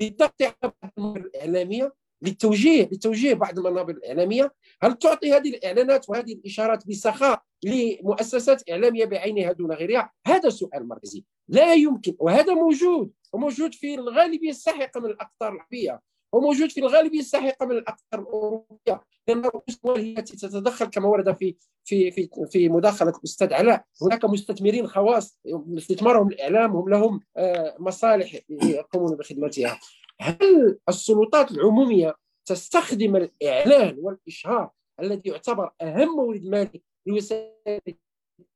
لضغط 0.00 0.42
على 0.42 0.72
الإعلامية. 0.98 1.92
للتوجيه 2.22 2.88
لتوجيه 2.92 3.34
بعض 3.34 3.58
المنابر 3.58 3.92
الإعلامية. 3.92 4.54
هل 4.82 4.94
تعطي 4.94 5.32
هذه 5.32 5.48
الإعلانات 5.48 6.10
وهذه 6.10 6.32
الإشارات 6.32 6.86
بسخاء 6.86 7.42
لمؤسسات 7.64 8.70
إعلامية 8.70 9.04
بعينها 9.04 9.52
دون 9.52 9.72
غيرها؟ 9.72 10.12
هذا 10.26 10.48
سؤال 10.48 10.88
مركزي. 10.88 11.24
لا 11.48 11.74
يمكن 11.74 12.14
وهذا 12.18 12.54
موجود 12.54 13.12
وموجود 13.32 13.74
في 13.74 13.94
الغالبيه 13.94 14.50
الساحقة 14.50 15.00
من 15.00 15.06
الأقطار 15.06 15.52
العربية 15.52 16.00
وموجود 16.32 16.70
في 16.70 16.80
الغالبيه 16.80 17.20
الساحقة 17.20 17.66
من 17.66 17.76
الأقطار 17.76 18.20
الأوروبية. 18.20 19.00
لأن 19.28 19.42
رؤوس 19.44 19.78
هي 19.86 20.12
التي 20.18 20.36
تتدخل 20.36 20.86
كما 20.86 21.08
ورد 21.08 21.36
في 21.36 21.56
في 21.84 22.10
في 22.10 22.28
في 22.50 22.68
مداخلة 22.68 23.10
الأستاذ 23.10 23.52
علاء. 23.52 23.84
هناك 24.02 24.24
مستثمرين 24.24 24.86
خواص 24.86 25.38
استثمارهم 25.78 26.28
الإعلام 26.28 26.76
هم 26.76 26.88
لهم 26.88 27.20
آه، 27.36 27.76
مصالح 27.78 28.38
يقومون 28.48 29.16
بخدمتها. 29.16 29.80
هل 30.20 30.78
السلطات 30.88 31.50
العمومية 31.50 32.14
تستخدم 32.48 33.16
الإعلان 33.16 33.98
والإشهار 33.98 34.70
الذي 35.00 35.30
يعتبر 35.30 35.70
أهم 35.80 36.08
مورد 36.08 36.44
مالي 36.44 36.82
لوسائل 37.06 37.80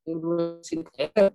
الإعلام 0.08 1.34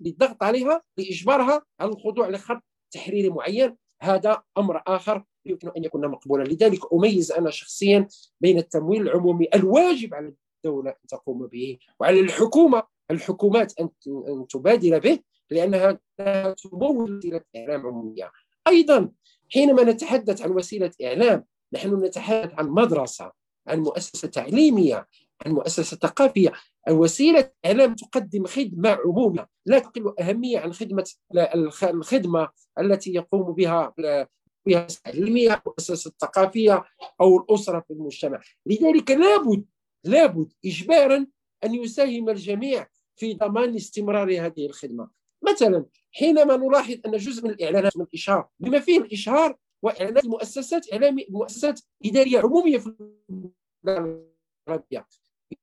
للضغط 0.00 0.42
عليها 0.42 0.82
لإجبارها 0.98 1.62
على 1.80 1.90
الخضوع 1.90 2.28
لخط 2.28 2.62
تحريري 2.90 3.30
معين؟ 3.30 3.76
هذا 4.02 4.42
أمر 4.58 4.82
آخر 4.86 5.24
يمكن 5.46 5.68
أن 5.76 5.84
يكون 5.84 6.08
مقبولا. 6.08 6.44
لذلك 6.44 6.92
أميز 6.92 7.32
أنا 7.32 7.50
شخصيا 7.50 8.08
بين 8.40 8.58
التمويل 8.58 9.02
العمومي 9.02 9.48
الواجب 9.54 10.14
على 10.14 10.34
الدولة 10.64 10.90
أن 10.90 11.06
تقوم 11.08 11.46
به 11.46 11.78
وعلى 12.00 12.20
الحكومة 12.20 12.82
الحكومات 13.10 13.80
أن 13.80 13.90
تبادر 14.48 14.98
به 14.98 15.18
لأنها 15.50 15.98
تمول 16.62 17.16
وسيله 17.16 17.40
اعلام 17.56 17.86
عموميه 17.86 18.32
أيضا 18.68 19.10
حينما 19.52 19.82
نتحدث 19.82 20.42
عن 20.42 20.50
وسيلة 20.50 20.90
إعلام 21.04 21.44
نحن 21.72 22.04
نتحدث 22.04 22.54
عن 22.54 22.68
مدرسة 22.68 23.32
عن 23.66 23.80
مؤسسة 23.80 24.28
تعليمية 24.28 25.06
عن 25.46 25.52
مؤسسة 25.52 25.96
ثقافية. 25.96 26.52
وسيلة 26.90 27.50
إعلام 27.66 27.94
تقدم 27.94 28.46
خدمة 28.46 28.98
عموميه 29.04 29.48
لا 29.66 29.78
تقل 29.78 30.14
أهمية 30.20 30.58
عن 30.58 30.72
خدمة 30.72 31.04
الخدمة 31.84 32.48
التي 32.80 33.14
يقوم 33.14 33.52
بها 33.52 33.94
بها 34.66 34.86
التعليميه 34.86 35.62
المؤسسه 35.66 36.08
الثقافيه 36.08 36.84
أو 37.20 37.38
الأسرة 37.38 37.80
في 37.80 37.92
المجتمع. 37.92 38.40
لذلك 38.66 39.10
لابد 39.10 39.64
لابد 40.04 40.52
اجبارا 40.64 41.26
أن 41.64 41.74
يساهم 41.74 42.28
الجميع 42.28 42.86
في 43.16 43.34
ضمان 43.34 43.74
استمرار 43.74 44.46
هذه 44.46 44.66
الخدمة. 44.66 45.08
مثلا 45.48 45.86
حينما 46.12 46.56
نلاحظ 46.56 46.96
أن 47.06 47.16
جزء 47.16 47.44
من 47.44 47.50
الإعلانات 47.50 47.96
من 47.96 48.02
الإشهار 48.02 48.48
بما 48.60 48.80
فيه 48.80 48.98
الإشهار 48.98 49.56
وإعلانات 49.82 50.26
مؤسسات 50.26 50.92
اعلاميه 50.92 51.24
مؤسسات 51.30 51.80
إدارية 52.04 52.38
عمومية 52.40 52.78
في 52.78 52.94
العربية 54.68 55.06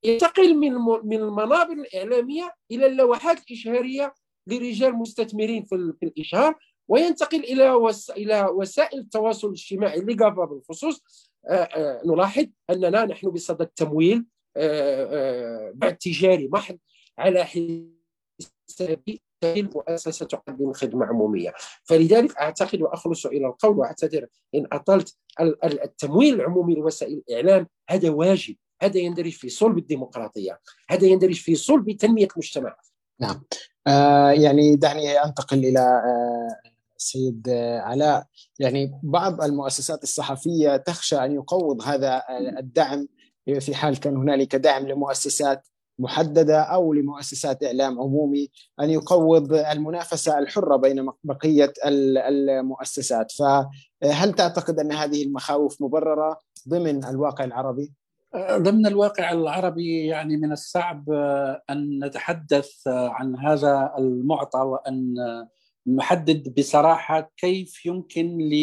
ينتقل 0.04 0.56
من 0.56 0.74
من 1.04 1.18
المنابر 1.18 1.74
الإعلامية 1.74 2.54
إلى 2.72 2.86
اللوحات 2.86 3.40
الإشهارية 3.48 4.14
لرجال 4.48 4.94
مستثمرين 4.94 5.66
في 5.66 5.96
الإشهار 6.04 6.56
وينتقل 6.88 7.44
إلى. 7.44 7.76
إلى 8.10 8.46
وسائل 8.46 9.00
التواصل 9.00 9.48
الاجتماعي 9.48 10.00
اللي 10.00 10.16
بالخصوص 10.16 11.30
آه، 11.48 11.54
آه، 11.54 12.02
نلاحظ 12.06 12.46
أننا 12.70 13.06
نحن 13.06 13.30
بصدد 13.30 13.62
التمويل 13.62 14.26
آه، 14.58 15.72
بعد 15.76 15.98
تجاري 15.98 16.48
محض 16.48 16.78
على 17.18 17.46
حساب 17.46 19.04
مؤسسه 19.46 20.26
تقدم 20.26 20.74
خدمه 20.74 21.06
عمومية. 21.06 21.54
فلذلك 21.84 22.38
أعتقد 22.38 22.82
وأخلص 22.82 23.26
إلى 23.26 23.48
القول 23.48 23.78
وأعتذر 23.78 24.28
إن 24.56 24.68
أطلت 24.72 25.16
التمويل 25.64 26.34
العمومي 26.34 26.76
لوسائل 26.76 27.24
الإعلام 27.30 27.68
هذا 27.90 28.10
واجب. 28.10 28.56
هذا 28.82 28.98
يندرج 28.98 29.32
في 29.32 29.50
صلب 29.50 29.78
الديمقراطية. 29.78 30.60
هذا 30.90 31.08
يندرج 31.08 31.36
في 31.36 31.56
صلب 31.56 31.92
تنمية 31.92 32.28
المجتمع. 32.32 32.76
نعم. 33.20 33.44
آه 33.88 34.32
يعني 34.32 34.76
دعني 34.76 35.24
أنتقل 35.24 35.58
إلى 35.58 35.80
آه 35.80 36.72
سيد 36.98 37.50
علاء. 37.80 38.26
يعني 38.60 39.00
بعض 39.04 39.42
المؤسسات 39.42 40.04
الصحفية 40.04 40.78
تخشى 40.78 41.16
أن 41.16 41.36
يقوض 41.36 41.82
هذا 41.82 42.24
الدعم. 42.60 43.08
في 43.60 43.76
حال 43.76 44.00
كان 44.00 44.18
هنالك 44.18 44.56
دعم 44.56 44.88
لمؤسسات 44.88 45.68
محددة 46.00 46.62
أو 46.62 46.94
لمؤسسات 46.94 47.64
إعلام 47.64 48.00
عمومي 48.02 48.50
أن 48.80 48.90
يقوض 48.90 49.54
المنافسة 49.54 50.40
الحرة 50.40 50.76
بين 50.76 51.10
بقية 51.24 51.74
المؤسسات 51.86 53.32
فهل 53.32 54.34
تعتقد 54.34 54.80
أن 54.80 54.92
هذه 54.92 55.24
المخاوف 55.24 55.82
مبررة 55.82 56.40
ضمن 56.70 57.06
الواقع 57.06 57.44
العربي؟ 57.44 57.94
ضمن 58.58 58.86
الواقع 58.86 59.32
العربي 59.32 60.06
يعني 60.06 60.38
من 60.38 60.52
الصعب 60.52 61.10
أن 61.70 62.06
نتحدث 62.06 62.88
عن 62.88 63.38
هذا 63.38 63.94
المعطى 63.98 64.60
وأن 64.60 65.16
نحدد 65.88 66.54
بصراحة 66.58 67.32
كيف 67.38 67.86
يمكن 67.86 68.38
ل 68.38 68.54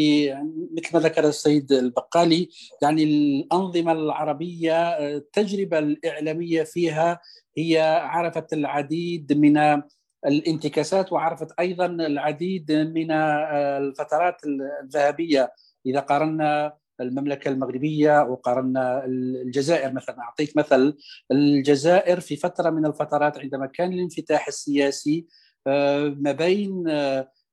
مثل 0.78 0.90
ما 0.94 1.00
ذكر 1.00 1.28
السيد 1.28 1.72
البقالي 1.72 2.48
يعني 2.82 3.04
الأنظمة 3.04 3.92
العربية 3.92 4.88
التجربة 4.98 5.78
الإعلامية 5.78 6.62
فيها 6.62 7.20
هي 7.58 7.78
عرفت 8.04 8.52
العديد 8.52 9.32
من 9.32 9.82
الانتكاسات 10.26 11.12
وعرفت 11.12 11.52
أيضا 11.60 11.86
العديد 11.86 12.72
من 12.72 13.10
الفترات 13.10 14.36
الذهبية. 14.82 15.52
إذا 15.86 16.00
قارنا 16.00 16.72
المملكة 17.00 17.48
المغربية 17.48 18.22
وقارنا 18.22 19.04
الجزائر 19.04 19.92
مثلا 19.92 20.20
أعطيك 20.20 20.56
مثل 20.56 20.96
الجزائر 21.32 22.20
في 22.20 22.36
فترة 22.36 22.70
من 22.70 22.86
الفترات 22.86 23.38
عندما 23.38 23.66
كان 23.66 23.92
الانفتاح 23.92 24.48
السياسي 24.48 25.26
آه، 25.28 25.44
ما 25.67 26.33
بين 26.33 26.87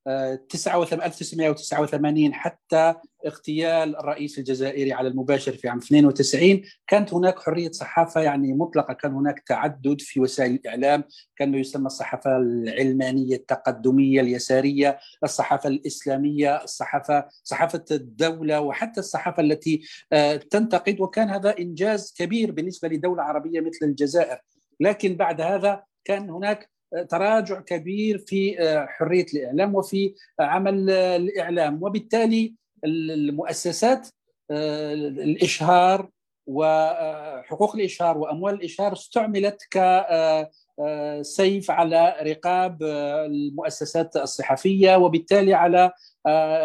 1989 0.07 2.33
حتى 2.33 2.93
اغتيال 3.25 3.97
الرئيس 3.97 4.39
الجزائري 4.39 4.93
على 4.93 5.07
المباشر 5.07 5.51
في 5.51 5.69
عام 5.69 5.77
92 5.77 6.61
كانت 6.87 7.13
هناك 7.13 7.39
حرية 7.39 7.71
صحافة 7.71 8.21
يعني 8.21 8.53
مطلقة 8.53 8.93
كان 8.93 9.13
هناك 9.13 9.39
تعدد 9.39 10.01
في 10.01 10.19
وسائل 10.19 10.51
الإعلام 10.51 11.03
كان 11.35 11.51
ما 11.51 11.57
يسمى 11.57 11.85
الصحافة 11.85 12.37
العلمانية 12.37 13.35
التقدمية 13.35 14.21
اليسارية 14.21 14.99
الصحافة 15.23 15.69
الإسلامية 15.69 16.63
الصحافة 16.63 17.27
صحافة 17.43 17.85
الدولة 17.91 18.61
وحتى 18.61 18.99
الصحافة 18.99 19.43
التي 19.43 19.81
آه، 20.13 20.35
تنتقد. 20.35 20.99
وكان 20.99 21.29
هذا 21.29 21.57
إنجاز 21.59 22.13
كبير 22.17 22.51
بالنسبة 22.51 22.87
لدولة 22.87 23.23
عربية 23.23 23.59
مثل 23.59 23.79
الجزائر. 23.83 24.37
لكن 24.79 25.15
بعد 25.15 25.41
هذا 25.41 25.83
كان 26.05 26.29
هناك 26.29 26.69
تراجع 27.09 27.59
كبير 27.59 28.17
في 28.17 28.59
آه، 28.59 28.85
حرية 28.85 29.25
الإعلام 29.33 29.75
وفي 29.75 30.13
عمل 30.39 30.89
الإعلام. 30.89 31.83
وبالتالي 31.83 32.55
المؤسسات 32.83 34.07
آه، 34.51 34.93
الإشهار 34.93 36.09
وحقوق 36.47 37.75
الإشهار 37.75 38.17
وأموال 38.17 38.53
الإشهار 38.53 38.93
استعملت 38.93 39.61
كسيف 39.71 41.71
آه، 41.71 41.75
على 41.75 42.15
رقاب 42.21 42.83
المؤسسات 42.83 44.15
الصحفية 44.15 44.95
وبالتالي 44.95 45.53
على 45.53 45.91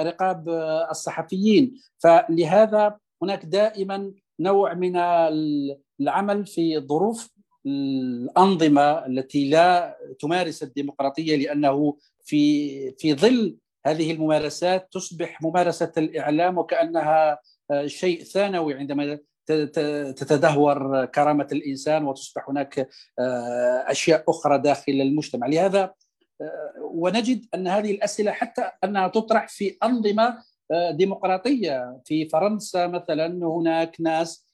رقاب 0.02 0.49
الصحفيين. 0.91 1.75
فلهذا 1.99 2.97
هناك 3.23 3.45
دائما 3.45 4.12
نوع 4.41 4.75
من 4.75 4.97
العمل 6.00 6.47
في 6.47 6.81
ظروف 6.81 7.33
الأنظمة 7.66 9.07
التي 9.07 9.50
لا 9.50 9.99
تمارس 10.21 10.62
الديمقراطية 10.62 11.37
لأنه 11.37 11.97
في 12.25 12.90
في 12.90 13.14
ظل 13.14 13.57
هذه 13.87 14.12
الممارسات 14.12 14.88
تصبح 14.92 15.42
ممارسة 15.42 15.92
الإعلام 15.99 16.59
وكأنها 16.59 17.38
آه، 17.71 17.87
شيء 17.87 18.23
ثانوي 18.23 18.75
عندما 18.75 19.19
تتدهور 20.16 21.07
كرامة 21.07 21.49
الإنسان 21.52 22.04
وتصبح 22.04 22.49
هناك 22.49 22.88
آه، 23.19 23.85
أشياء 23.87 24.25
أخرى 24.28 24.59
داخل 24.59 24.92
المجتمع. 24.92 25.47
لهذا 25.47 25.95
آه، 26.40 26.73
ونجد 26.81 27.47
أن 27.54 27.69
هذه 27.69 27.90
الأسئلة 27.90 28.33
حتى 28.33 28.71
أنها 28.85 29.09
تطرح 29.09 29.49
في 29.49 29.76
أنظمة 29.83 30.52
ديمقراطية. 30.90 32.00
في 32.04 32.28
فرنسا 32.28 32.87
مثلا 32.87 33.26
هناك 33.47 33.97
ناس 34.00 34.47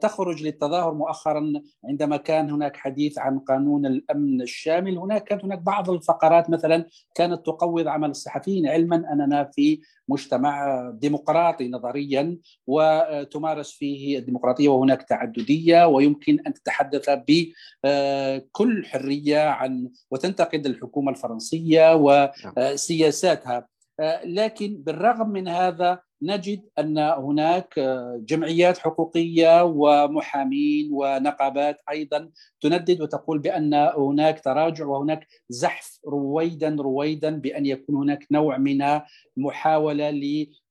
تخرج 0.00 0.42
للتظاهر 0.42 0.94
مؤخرا 0.94 1.52
عندما 1.84 2.16
كان 2.16 2.50
هناك 2.50 2.76
حديث 2.76 3.18
عن 3.18 3.38
قانون 3.38 3.86
الأمن 3.86 4.42
الشامل. 4.42 4.98
هناك 4.98 5.24
كانت 5.24 5.44
هناك 5.44 5.58
بعض 5.58 5.90
الفقرات 5.90 6.50
مثلا 6.50 6.86
كانت 7.14 7.46
تقوض 7.46 7.88
عمل 7.88 8.10
الصحفيين 8.10 8.66
علما 8.66 9.12
أننا 9.12 9.50
في 9.54 9.80
مجتمع 10.08 10.82
ديمقراطي 10.94 11.68
نظريا 11.68 12.38
وتمارس 12.66 13.72
فيه 13.72 14.18
الديمقراطية 14.18 14.68
وهناك 14.68 15.02
تعددية 15.02 15.86
ويمكن 15.86 16.38
أن 16.46 16.54
تتحدث 16.54 17.10
بكل 17.10 18.86
حرية 18.86 19.48
عن 19.48 19.88
وتنتقد 20.10 20.66
الحكومة 20.66 21.10
الفرنسية 21.10 21.94
وسياساتها. 21.94 23.68
لكن 24.24 24.76
بالرغم 24.86 25.28
من 25.28 25.48
هذا 25.48 26.00
نجد 26.24 26.62
أن 26.78 26.98
هناك 26.98 27.80
جمعيات 28.18 28.78
حقوقية 28.78 29.64
ومحامين 29.64 30.88
ونقابات 30.92 31.78
أيضا 31.90 32.30
تندد 32.60 33.00
وتقول 33.00 33.38
بأن 33.38 33.74
هناك 33.74 34.40
تراجع 34.40 34.86
وهناك 34.86 35.26
زحف 35.48 36.00
رويدا 36.08 36.76
رويدا 36.80 37.30
بأن 37.30 37.66
يكون 37.66 37.96
هناك 37.96 38.26
نوع 38.30 38.58
من 38.58 39.00
محاوله 39.36 40.10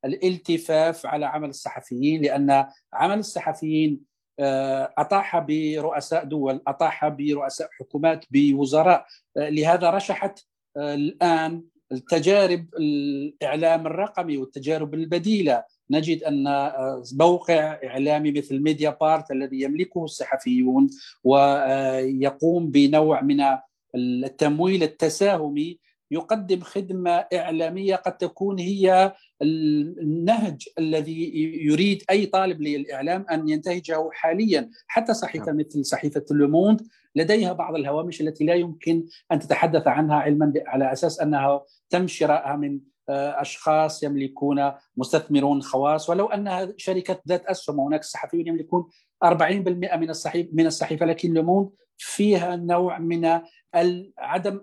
للالتفاف 0.03 1.05
على 1.05 1.25
عمل 1.25 1.49
الصحفيين 1.49 2.21
لأن 2.21 2.65
عمل 2.93 3.19
الصحفيين 3.19 4.13
آه، 4.39 4.93
أطاح 4.97 5.39
برؤساء 5.39 6.23
دول 6.23 6.61
أطاح 6.67 7.07
برؤساء 7.07 7.69
حكومات 7.79 8.25
بوزراء 8.31 9.05
آه، 9.37 9.49
لهذا 9.49 9.89
رشحت 9.89 10.39
آه، 10.77 10.93
الآن 10.93 11.63
التجارب 11.93 12.65
الإعلام 12.79 13.87
الرقمي 13.87 14.37
والتجارب 14.37 14.93
البديلة 14.93 15.63
نجد 15.89 16.23
أن 16.23 16.71
موقع 17.13 17.79
إعلامي 17.83 18.31
مثل 18.31 18.59
ميديا 18.59 18.97
بارت 19.01 19.31
الذي 19.31 19.61
يملكه 19.61 20.03
الصحفيون 20.03 20.89
ويقوم 21.23 22.71
بنوع 22.71 23.21
من 23.21 23.43
التمويل 23.95 24.83
التساهمي 24.83 25.79
يقدم 26.11 26.59
خدمة 26.59 27.11
إعلامية 27.11 27.95
قد 27.95 28.17
تكون 28.17 28.59
هي 28.59 29.13
النهج 29.41 30.69
الذي 30.79 31.31
يريد 31.65 32.03
أي 32.09 32.25
طالب 32.25 32.61
للإعلام 32.61 33.25
أن 33.31 33.49
ينتهجه 33.49 34.09
حاليا 34.11 34.69
حتى 34.87 35.13
صحيفة 35.13 35.45
نعم. 35.45 35.57
مثل 35.57 35.85
صحيفة 35.85 36.25
لوموند 36.31 36.81
لديها 37.15 37.53
بعض 37.53 37.75
الهوامش 37.75 38.21
التي 38.21 38.45
لا 38.45 38.53
يمكن 38.53 39.05
أن 39.31 39.39
تتحدث 39.39 39.87
عنها 39.87 40.15
علما 40.15 40.53
على 40.67 40.91
أساس 40.91 41.19
أنها 41.19 41.63
تم 41.89 42.07
شرائها 42.07 42.55
من 42.55 42.79
آه، 43.09 43.41
أشخاص 43.41 44.03
يملكون 44.03 44.71
مستثمرون 44.97 45.61
خواص. 45.61 46.09
ولو 46.09 46.25
انها 46.25 46.73
شركة 46.77 47.21
ذات 47.27 47.45
أسهم 47.45 47.79
وهناك 47.79 48.03
صحفيون 48.03 48.47
يملكون 48.47 48.89
40% 49.23 49.97
من 49.97 50.09
الصحيفه 50.09 50.49
من 50.53 50.65
الصحيفة 50.65 51.05
لكن 51.05 51.33
لوموند 51.33 51.69
فيها 51.97 52.55
نوع 52.55 52.99
من 52.99 53.41
عدم 54.17 54.61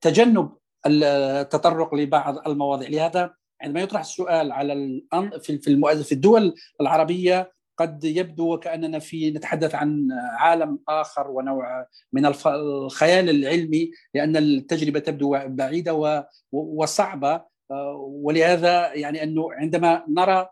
تجنب 0.00 0.52
التطرق 0.86 1.94
لبعض 1.94 2.48
المواضيع. 2.48 2.88
لهذا 2.88 3.34
عندما 3.62 3.80
يطرح 3.80 4.00
السؤال 4.00 4.52
على 4.52 5.02
في 5.42 5.58
في 6.04 6.12
الدول 6.12 6.54
العربية 6.80 7.52
قد 7.76 8.04
يبدو 8.04 8.54
وكأننا 8.54 8.98
في 8.98 9.30
نتحدث 9.30 9.74
عن 9.74 10.08
عالم 10.12 10.78
آخر 10.88 11.30
ونوع 11.30 11.86
من 12.12 12.26
الخيال 12.26 13.30
العلمي 13.30 13.90
لأن 14.14 14.36
التجربة 14.36 14.98
تبدو 14.98 15.38
بعيدة 15.46 16.24
وصعبة. 16.52 17.54
ولهذا 17.96 18.94
يعني 18.94 19.22
أنه 19.22 19.52
عندما 19.52 20.04
نرى 20.08 20.48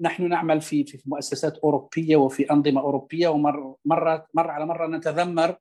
نحن 0.00 0.28
نعمل 0.28 0.60
في 0.60 0.84
في 0.84 0.98
مؤسسات 1.06 1.58
أوروبية 1.58 2.16
وفي 2.16 2.50
أنظمة 2.50 2.80
أوروبية 2.80 3.28
ومر 3.28 3.74
مرة 3.84 4.26
مره 4.34 4.50
على 4.50 4.66
مرة 4.66 4.86
نتذمر 4.86 5.56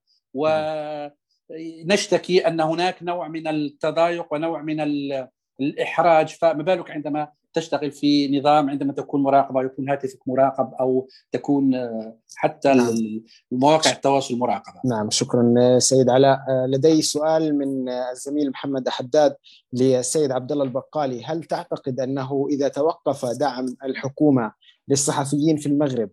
ونشتكي 1.50 2.48
أن 2.48 2.62
هناك 2.62 3.04
نوع 3.04 3.28
من 3.28 3.48
التضايق 3.48 4.34
ونوع 4.34 4.62
من 4.62 4.82
الإحراج. 5.62 6.28
فما 6.28 6.64
بالك 6.64 6.92
عندما 6.92 7.28
تشتغل 7.54 7.92
في 7.92 8.40
نظام 8.40 8.70
عندما 8.70 8.94
تكون 8.94 9.24
مراقبة 9.24 9.64
يكون 9.64 9.90
هاتفك 9.90 10.20
مراقب 10.28 10.74
أو 10.80 11.08
تكون 11.32 11.76
آه، 11.76 12.18
حتى 12.36 12.74
نعم. 12.74 12.96
مواقع 13.52 13.92
التواصل 13.92 14.38
مراقبة. 14.38 14.80
نعم 14.86 15.10
شكرا 15.10 15.80
سيد 15.80 16.10
علاء 16.10 16.38
آه، 16.50 16.66
لدي 16.66 17.02
سؤال 17.02 17.58
من 17.58 17.90
الزميل 17.90 18.50
محمد 18.50 18.90
حداد 18.90 19.36
للسيد 19.74 20.32
عبد 20.32 20.52
الله 20.52 20.64
البقالي 20.64 21.24
هل 21.24 21.44
تعتقد 21.44 22.00
أنه 22.00 22.48
إذا 22.50 22.68
توقف 22.68 23.26
دعم 23.26 23.66
الحكومة 23.84 24.54
للصحفيين 24.88 25.58
في 25.58 25.66
المغرب 25.66 26.10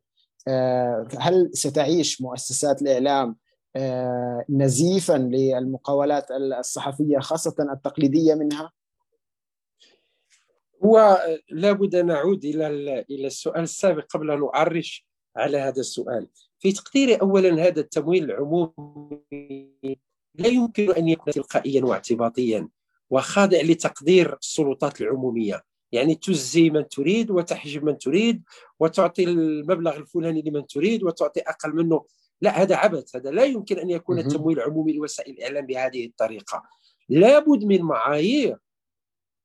آه، 0.49 1.09
هل 1.19 1.51
ستعيش 1.53 2.23
مؤسسات 2.23 2.83
الإعلام 2.83 3.37
نزيفا 4.51 5.13
للمقاولات 5.13 6.31
الصحفية 6.31 7.19
خاصة 7.19 7.55
التقليدية 7.73 8.35
منها؟ 8.35 8.71
هو 10.85 11.23
لابد 11.51 11.97
نعود 11.97 12.45
إلى 12.45 12.67
إلى 13.11 13.27
السؤال 13.27 13.63
السابق 13.63 14.05
قبل 14.05 14.31
أن 14.31 14.41
نعرش 14.41 15.07
على 15.37 15.59
هذا 15.59 15.81
السؤال. 15.81 16.29
في 16.59 16.73
تقديري 16.73 17.15
اولا 17.15 17.67
هذا 17.67 17.81
التمويل 17.81 18.25
العمومي 18.25 19.69
لا 20.35 20.49
يمكن 20.49 20.93
أن 20.93 21.09
يكون 21.09 21.33
تلقائيا 21.33 21.85
واعتباطيا 21.85 22.69
وخاضع 23.11 23.61
لتقدير 23.61 24.37
السلطات 24.37 25.01
العمومية. 25.01 25.63
يعني 25.93 26.15
تزي 26.15 26.71
من 26.71 26.89
تريد 26.89 27.31
وتحجب 27.31 27.85
من 27.85 27.99
تريد 27.99 28.43
وتعطي 28.81 29.25
المبلغ 29.25 29.97
الفلاني 29.97 30.43
لمن 30.43 30.67
تريد 30.67 31.03
وتعطي 31.03 31.41
أقل 31.41 31.77
منه. 31.77 32.05
لا 32.41 32.63
هذا 32.63 32.77
عبث. 32.77 33.17
هذا 33.17 33.31
لا 33.31 33.45
يمكن 33.45 33.79
أن 33.79 33.91
يكون 33.91 34.19
التمويل 34.19 34.59
العمومي 34.59 34.93
لوسائل 34.93 35.33
الإعلام 35.33 35.67
بهذه 35.67 36.07
الطريقة. 36.07 36.63
لابد 37.09 37.65
من 37.65 37.83
معايير 37.83 38.57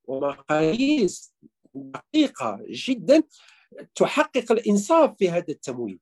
ومقاييس 0.04 1.34
دقيقة 1.74 2.60
جدا 2.68 3.22
تحقق 3.94 4.52
الإنصاف 4.52 5.16
في 5.18 5.30
هذا 5.30 5.44
التمويل. 5.48 5.98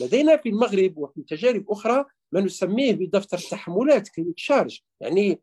لدينا 0.00 0.36
في 0.36 0.48
المغرب 0.48 0.98
وفي 0.98 1.22
تجارب 1.22 1.70
أخرى 1.70 2.04
ما 2.32 2.40
نسميه 2.40 2.92
بدفتر 2.92 3.38
التحملات 3.38 4.08
كريدت 4.08 4.38
شارج 4.38 4.80
يعني 5.00 5.40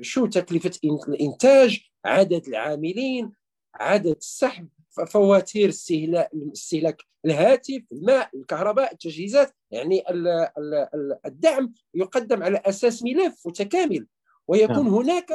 شو 0.00 0.26
تكلفة 0.26 0.70
الإنتاج 1.08 1.80
عدد 2.04 2.48
العاملين 2.48 3.32
عدد 3.74 4.16
السحب 4.16 4.68
فواتير 5.08 5.68
استهلاك 5.68 7.02
الهاتف 7.24 7.82
الماء 7.92 8.30
الكهرباء 8.34 8.92
التجهيزات 8.92 9.52
يعني 9.70 10.04
الدعم 11.26 11.72
يقدم 11.94 12.42
على 12.42 12.62
أساس 12.64 13.02
ملف 13.02 13.46
متكامل. 13.46 14.06
ويكون 14.48 14.84
نعم. 14.84 14.94
هناك 14.94 15.30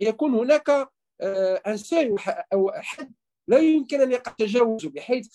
يكون 0.00 0.34
هناك 0.34 0.68
آه، 1.20 1.62
أو 2.52 2.72
حد 2.74 3.12
لا 3.48 3.58
يمكن 3.58 4.00
أن 4.00 4.12
يقع 4.12 4.32
تجاوزه 4.32 4.90
بحيث 4.90 5.28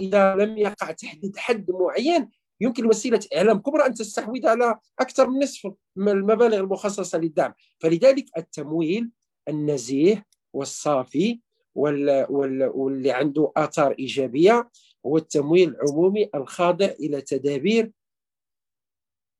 اذا 0.00 0.34
لم 0.34 0.58
يقع 0.58 0.90
تحديد 0.90 1.36
حد 1.36 1.70
معين 1.70 2.30
يمكن 2.60 2.86
وسيلة 2.86 3.20
إعلام 3.36 3.58
كبرى 3.58 3.86
أن 3.86 3.94
تستحوذ 3.94 4.46
على 4.46 4.78
أكثر 5.00 5.30
من 5.30 5.42
نصف 5.42 5.72
المبالغ 5.98 6.56
المخصصة 6.56 7.18
للدعم 7.18 7.54
فلذلك 7.78 8.26
التمويل 8.38 9.10
النزيه 9.48 10.26
والصافي 10.52 11.40
واللي 11.74 13.10
عنده 13.10 13.52
آثار 13.56 13.94
إيجابية 13.98 14.70
هو 15.06 15.16
التمويل 15.16 15.68
العمومي 15.68 16.30
الخاضع 16.34 16.86
إلى 16.86 17.20
تدابير 17.20 17.92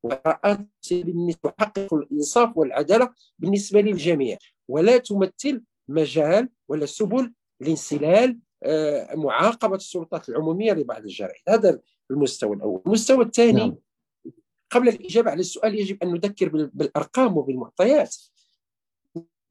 وقراءات 0.05 0.67
تحقق 1.43 1.93
الإنصاف 1.93 2.57
والعدالة 2.57 3.13
بالنسبة 3.39 3.81
للجميع. 3.81 4.37
ولا 4.67 4.97
تمثل 4.97 5.61
مجال 5.87 6.49
ولا 6.67 6.85
سبل 6.85 7.33
لانسلال 7.59 8.39
آه، 8.63 9.15
معاقبة 9.15 9.75
السلطات 9.75 10.29
العمومية 10.29 10.73
لبعض 10.73 11.01
الجرائم 11.01 11.41
هذا 11.49 11.79
المستوى 12.11 12.55
الأول. 12.55 12.81
المستوى 12.85 13.25
الثاني 13.25 13.51
نعم. 13.51 13.75
قبل 14.71 14.89
الإجابة 14.89 15.31
على 15.31 15.39
السؤال 15.39 15.75
يجب 15.75 16.03
أن 16.03 16.13
نذكر 16.13 16.69
بالأرقام 16.73 17.37
وبالمعطيات. 17.37 18.15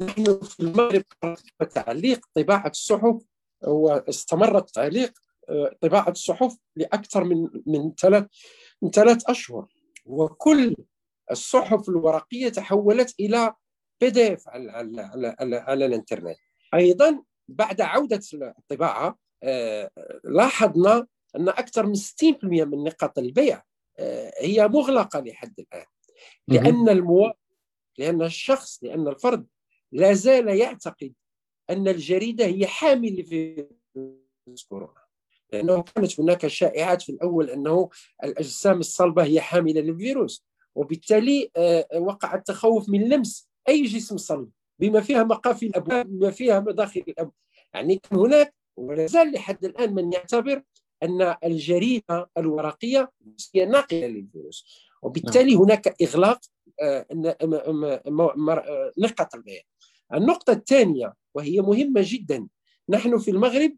نحن 0.00 0.40
في 0.40 0.60
المغرب 0.60 1.04
تعليق 1.70 2.26
طباعة 2.34 2.68
الصحف 2.68 3.22
واستمر 3.62 4.58
التعليق 4.58 5.12
آه، 5.48 5.76
طباعة 5.80 6.10
الصحف 6.10 6.56
لأكثر 6.76 7.24
من 7.24 7.48
من 7.66 7.94
ثلاث 7.94 8.26
من 8.82 8.90
ثلاث 8.90 9.30
أشهر. 9.30 9.66
وكل 10.04 10.76
الصحف 11.30 11.88
الورقية 11.88 12.48
تحولت 12.48 13.14
إلى 13.20 13.54
بي 14.00 14.10
دي 14.10 14.32
إف 14.32 14.48
على, 14.48 14.72
على, 14.72 15.02
على, 15.02 15.36
على, 15.40 15.56
على 15.56 15.86
الإنترنت. 15.86 16.36
أيضا 16.74 17.22
بعد 17.48 17.80
عودة 17.80 18.20
الطباعة 18.34 19.18
آه، 19.42 19.90
لاحظنا 20.24 21.06
أن 21.36 21.48
أكثر 21.48 21.86
من 21.86 21.94
60% 21.94 22.64
من 22.64 22.84
نقاط 22.84 23.18
البيع 23.18 23.62
آه، 23.98 24.32
هي 24.38 24.68
مغلقة 24.68 25.20
لحد 25.20 25.54
الآن. 25.60 25.86
لأن 26.48 26.88
المواطن 26.88 27.38
لأن 27.98 28.22
الشخص 28.22 28.84
لأن 28.84 29.08
الفرد 29.08 29.46
لا 29.92 30.12
زال 30.12 30.48
يعتقد 30.48 31.12
أن 31.70 31.88
الجريدة 31.88 32.44
هي 32.46 32.66
حامل 32.66 33.20
لفيروس 33.20 34.64
كورونا. 34.68 35.03
لأنه 35.54 35.82
كانت 35.82 36.20
هناك 36.20 36.46
شائعات 36.46 37.02
في 37.02 37.12
الأول 37.12 37.50
أنه 37.50 37.88
الأجسام 38.24 38.78
الصلبة 38.78 39.24
هي 39.24 39.40
حاملة 39.40 39.80
للفيروس 39.80 40.44
وبالتالي 40.74 41.50
آه، 41.56 41.86
وقع 41.94 42.34
التخوف 42.34 42.88
من 42.88 43.08
لمس 43.08 43.48
أي 43.68 43.82
جسم 43.82 44.16
صلب 44.16 44.50
بما 44.78 45.00
فيها 45.00 45.24
مقافي 45.24 45.66
الأبواب 45.66 46.06
بما 46.06 46.30
فيها 46.30 46.60
مداخل 46.60 47.04
الابواب 47.08 47.32
يعني 47.74 47.96
كان 47.96 48.18
هناك 48.18 48.54
ولا 48.76 49.06
زال 49.06 49.32
لحد 49.32 49.64
الآن 49.64 49.94
من 49.94 50.12
يعتبر 50.12 50.62
أن 51.02 51.36
الجريده 51.44 52.30
الورقية 52.38 53.10
هي 53.54 53.66
ناقلة 53.66 54.06
للفيروس 54.06 54.66
وبالتالي 55.02 55.54
نعم. 55.54 55.62
هناك 55.62 56.02
إغلاق 56.02 56.40
آه، 56.82 57.06
نقط 58.98 59.34
البيع 59.34 59.62
النقطة 60.14 60.52
الثانية 60.52 61.14
وهي 61.34 61.60
مهمة 61.60 62.00
جدا 62.04 62.48
نحن 62.88 63.18
في 63.18 63.30
المغرب 63.30 63.76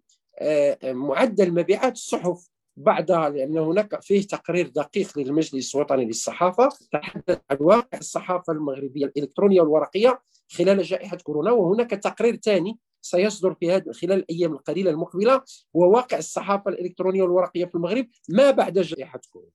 معدل 0.85 1.53
مبيعات 1.53 1.93
الصحف 1.93 2.49
بعد 2.77 3.11
لأن 3.11 3.59
هناك 3.59 4.03
فيه 4.03 4.27
تقرير 4.27 4.69
دقيق 4.69 5.19
للمجلس 5.19 5.75
الوطني 5.75 6.05
للصحافة 6.05 6.69
تحدث 6.93 7.41
عن 7.51 7.57
واقع 7.61 7.99
الصحافة 7.99 8.53
المغربية 8.53 9.07
الإلكترونية 9.07 9.61
والورقية 9.61 10.21
خلال 10.49 10.83
جائحة 10.83 11.17
كورونا 11.17 11.53
وهناك 11.53 11.91
تقرير 11.91 12.37
ثاني 12.37 12.79
سيصدر 13.03 13.55
في 13.55 13.73
هذا 13.73 13.93
خلال 13.93 14.13
الأيام 14.13 14.53
القليلة 14.53 14.91
المقبلة 14.91 15.43
هو 15.77 15.91
واقع 15.95 16.19
الصحافة 16.19 16.71
الإلكترونية 16.71 17.23
والورقية 17.23 17.65
في 17.65 17.75
المغرب 17.75 18.07
ما 18.29 18.51
بعد 18.51 18.79
جائحة 18.79 19.21
كورونا. 19.31 19.51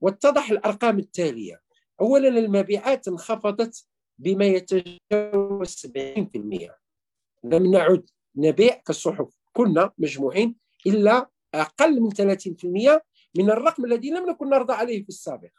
واتضح 0.00 0.50
الأرقام 0.50 0.98
التالية. 0.98 1.60
اولا 2.00 2.28
المبيعات 2.28 3.08
انخفضت 3.08 3.86
بما 4.18 4.44
يتجاوز 4.44 5.86
70% 5.86 6.70
لم 7.44 7.70
نعد 7.70 8.10
نبيع 8.36 8.74
كالصحف. 8.74 9.28
كنا 9.56 9.90
مجموعين 9.98 10.56
إلا 10.86 11.30
أقل 11.54 12.00
من 12.00 12.10
30% 12.10 13.00
من 13.36 13.50
الرقم 13.50 13.84
الذي 13.84 14.10
لم 14.10 14.30
نكن 14.30 14.48
نرضى 14.48 14.72
عليه 14.72 15.02
في 15.02 15.08
السابق. 15.08 15.50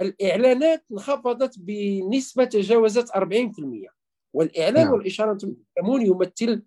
الإعلانات 0.00 0.84
انخفضت 0.92 1.58
بنسبة 1.58 2.44
تجاوزت 2.44 3.10
40% 3.10 3.90
والإعلان 4.34 4.84
نعم. 4.84 4.92
والإشارة 4.92 5.38
تمون 5.76 6.06
يمثل 6.06 6.62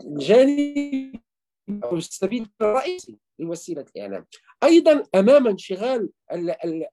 الجانب 0.00 1.20
أو 1.84 1.96
السبيل 1.96 2.46
الرئيسي 2.60 3.18
لوسيلة 3.38 3.84
الإعلام. 3.96 4.26
أيضا 4.62 5.04
أمام 5.14 5.46
انشغال 5.48 6.10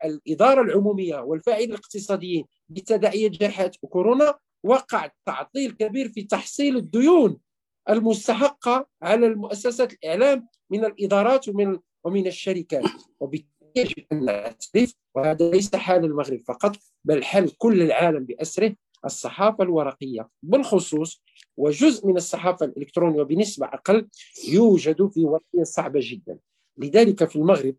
الإدارة 0.06 0.62
العمومية 0.62 1.20
والفاعلين 1.20 1.70
الاقتصاديين 1.70 2.46
بتداعيات 2.70 3.32
جائحة 3.32 3.72
كورونا 3.90 4.36
وقع 4.64 5.12
تعطيل 5.26 5.72
كبير 5.72 6.10
في 6.10 6.24
تحصيل 6.24 6.78
الديون 6.78 7.40
المستحقه 7.90 8.88
على 9.02 9.28
المؤسسات 9.28 9.94
الإعلام 9.94 10.48
من 10.70 10.86
الإدارات 10.86 11.50
ومن 11.50 11.80
ومن 12.04 12.28
الشركات. 12.28 12.84
وبالتالي 13.20 14.08
أن 14.12 14.26
نعترف 14.26 14.94
وهذا 15.16 15.50
ليس 15.50 15.76
حال 15.76 16.06
المغرب 16.06 16.42
فقط 16.48 16.76
بل 17.06 17.24
حال 17.24 17.58
كل 17.58 17.82
العالم 17.82 18.26
بأسره 18.26 18.76
الصحافة 19.06 19.64
الورقية. 19.64 20.30
بالخصوص 20.44 21.24
وجزء 21.58 22.08
من 22.08 22.18
الصحافة 22.18 22.66
الإلكترونية 22.66 23.22
وبنسبه 23.22 23.66
أقل 23.66 24.08
يوجد 24.48 25.08
في 25.08 25.26
وضعية 25.26 25.64
صعبة 25.64 26.00
جدا. 26.04 26.40
لذلك 26.78 27.30
في 27.30 27.36
المغرب 27.36 27.76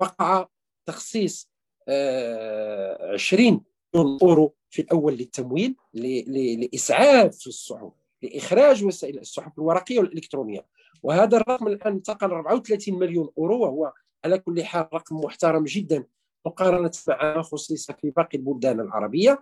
وقع 0.00 0.48
تخصيص 0.86 1.50
20 1.88 3.54
آه، 3.54 3.60
مليون 3.94 4.18
أورو 4.22 4.54
في 4.70 4.82
الأول 4.82 5.14
للتمويل 5.14 5.76
لإسعاف 5.94 7.46
الصحف. 7.46 7.92
لإخراج 8.22 8.84
وسائل 8.84 9.18
الصحف 9.18 9.58
الورقية 9.58 9.98
والإلكترونية. 9.98 10.66
وهذا 11.02 11.36
الرقم 11.36 11.66
الآن 11.66 11.92
انتقل 11.92 12.30
34 12.30 12.98
مليون 12.98 13.28
أورو 13.38 13.62
وهو 13.62 13.92
على 14.24 14.38
كل 14.38 14.64
حال 14.64 14.88
رقم 14.94 15.16
محترم 15.16 15.64
جدا 15.64 16.04
مقارنة 16.46 16.90
مع 17.08 17.36
ما 17.36 17.42
خصص 17.42 17.90
في 17.90 18.10
باقي 18.10 18.38
البلدان 18.38 18.80
العربية. 18.80 19.38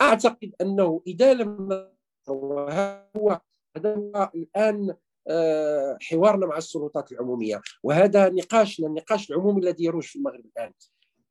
أعتقد 0.00 0.54
أنه 0.60 1.02
إذا 1.06 1.34
لم 1.34 1.88
هو 2.28 2.68
هذا 2.68 3.96
هو 3.96 4.30
الآن 4.34 4.94
آه، 5.28 5.98
حوارنا 6.00 6.46
مع 6.46 6.56
السلطات 6.56 7.12
العمومية. 7.12 7.60
وهذا 7.82 8.28
نقاشنا 8.28 8.86
النقاش 8.86 9.30
العمومي 9.30 9.60
الذي 9.60 9.84
يروج 9.84 10.02
في 10.02 10.16
المغرب 10.16 10.44
الآن. 10.56 10.72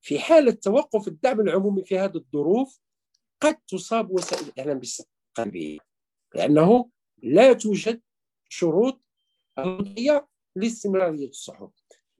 في 0.01 0.19
حاله 0.19 0.51
توقف 0.51 1.07
الدعم 1.07 1.39
العمومي 1.39 1.83
في 1.83 1.99
هذه 1.99 2.15
الظروف 2.15 2.79
قد 3.41 3.55
تصاب 3.67 4.11
وسائل 4.11 4.47
الإعلام 4.47 4.79
بالسلبيه 4.79 5.94
لأنه 6.35 6.89
لا 7.23 7.53
توجد 7.53 8.01
شروط 8.49 9.01
مرضيه 9.57 10.27
لاستمراريه 10.55 11.29
الصحف 11.29 11.69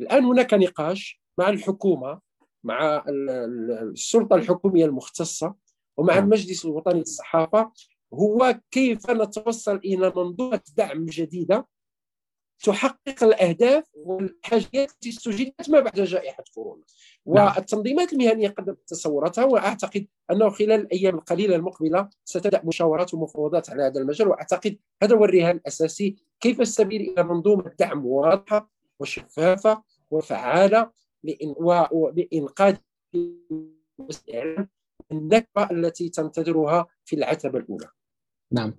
الآن 0.01 0.25
هناك 0.25 0.53
نقاش 0.53 1.21
مع 1.37 1.49
الحكومة 1.49 2.19
مع 2.63 3.05
السلطة 3.07 4.35
الحكومية 4.35 4.85
المختصة 4.85 5.55
ومع 5.97 6.13
نعم. 6.13 6.23
المجلس 6.23 6.65
الوطني 6.65 6.99
للصحافة 6.99 7.71
هو 8.13 8.59
كيف 8.71 9.09
نتوصل 9.09 9.75
إلى 9.75 10.13
منظومة 10.15 10.61
دعم 10.77 11.05
جديدة 11.05 11.67
تحقق 12.63 13.23
الأهداف 13.23 13.83
والحاجات 13.93 14.91
التي 14.91 15.09
استجدت 15.09 15.69
ما 15.69 15.79
بعد 15.79 15.99
جائحة 15.99 16.43
كورونا 16.53 16.83
نعم. 17.27 17.53
والتنظيمات 17.55 18.13
المهنية 18.13 18.47
قدمت 18.47 18.79
تصوراتها 18.87 19.45
وأعتقد 19.45 20.07
أنه 20.31 20.49
خلال 20.49 20.81
الأيام 20.81 21.15
القليلة 21.15 21.55
المقبلة 21.55 22.09
ستبدأ 22.25 22.61
مشاورات 22.65 23.13
ومفاوضات 23.13 23.69
على 23.69 23.83
هذا 23.83 24.01
المجال 24.01 24.27
وأعتقد 24.27 24.77
هذا 25.03 25.15
هو 25.15 25.25
الرهان 25.25 25.55
الأساسي 25.55 26.15
كيف 26.39 26.61
السبيل 26.61 27.01
إلى 27.01 27.23
منظومة 27.23 27.71
دعم 27.79 28.05
واضحة 28.05 28.71
وشفافة 28.99 29.83
وفعالة 30.11 30.91
لإنقاذ 31.23 32.75
النكبة 35.11 35.71
التي 35.71 36.09
تنتظرها 36.09 36.87
في 37.05 37.15
العتبة 37.15 37.59
الأولى. 37.59 37.87
نعم 38.51 38.73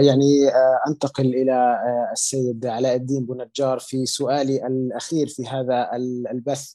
يعني 0.00 0.48
آه 0.48 0.80
أنتقل 0.88 1.26
إلى 1.26 1.52
آه 1.52 2.08
السيد 2.12 2.66
علاء 2.66 2.96
الدين 2.96 3.26
بنجار 3.26 3.78
في 3.78 4.06
سؤالي 4.06 4.66
الأخير 4.66 5.26
في 5.26 5.46
هذا 5.46 5.90
البث 6.30 6.72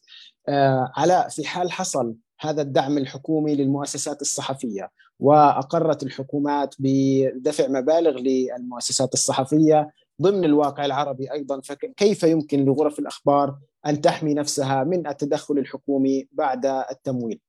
آه 0.50 0.92
علاء 0.96 1.30
في 1.30 1.48
حال 1.48 1.72
حصل 1.72 2.16
هذا 2.40 2.62
الدعم 2.62 2.98
الحكومي 2.98 3.56
للمؤسسات 3.56 4.22
الصحفية 4.22 4.90
وأقرت 5.20 6.04
الحكومات 6.04 6.76
بدفع 6.80 7.68
مبالغ 7.68 8.18
للمؤسسات 8.20 9.14
الصحفية 9.14 9.92
ضمن 10.22 10.46
الواقع 10.46 10.86
العربي 10.86 11.32
أيضا 11.32 11.62
فكيف 11.62 12.24
يمكن 12.24 12.66
لغرف 12.66 13.00
الأخبار 13.00 13.58
أن 13.88 14.02
تحمي 14.02 14.34
نفسها 14.34 14.84
من 14.84 15.08
التدخل 15.08 15.58
الحكومي 15.58 16.28
بعد 16.32 16.66
التمويل؟ 16.66 17.40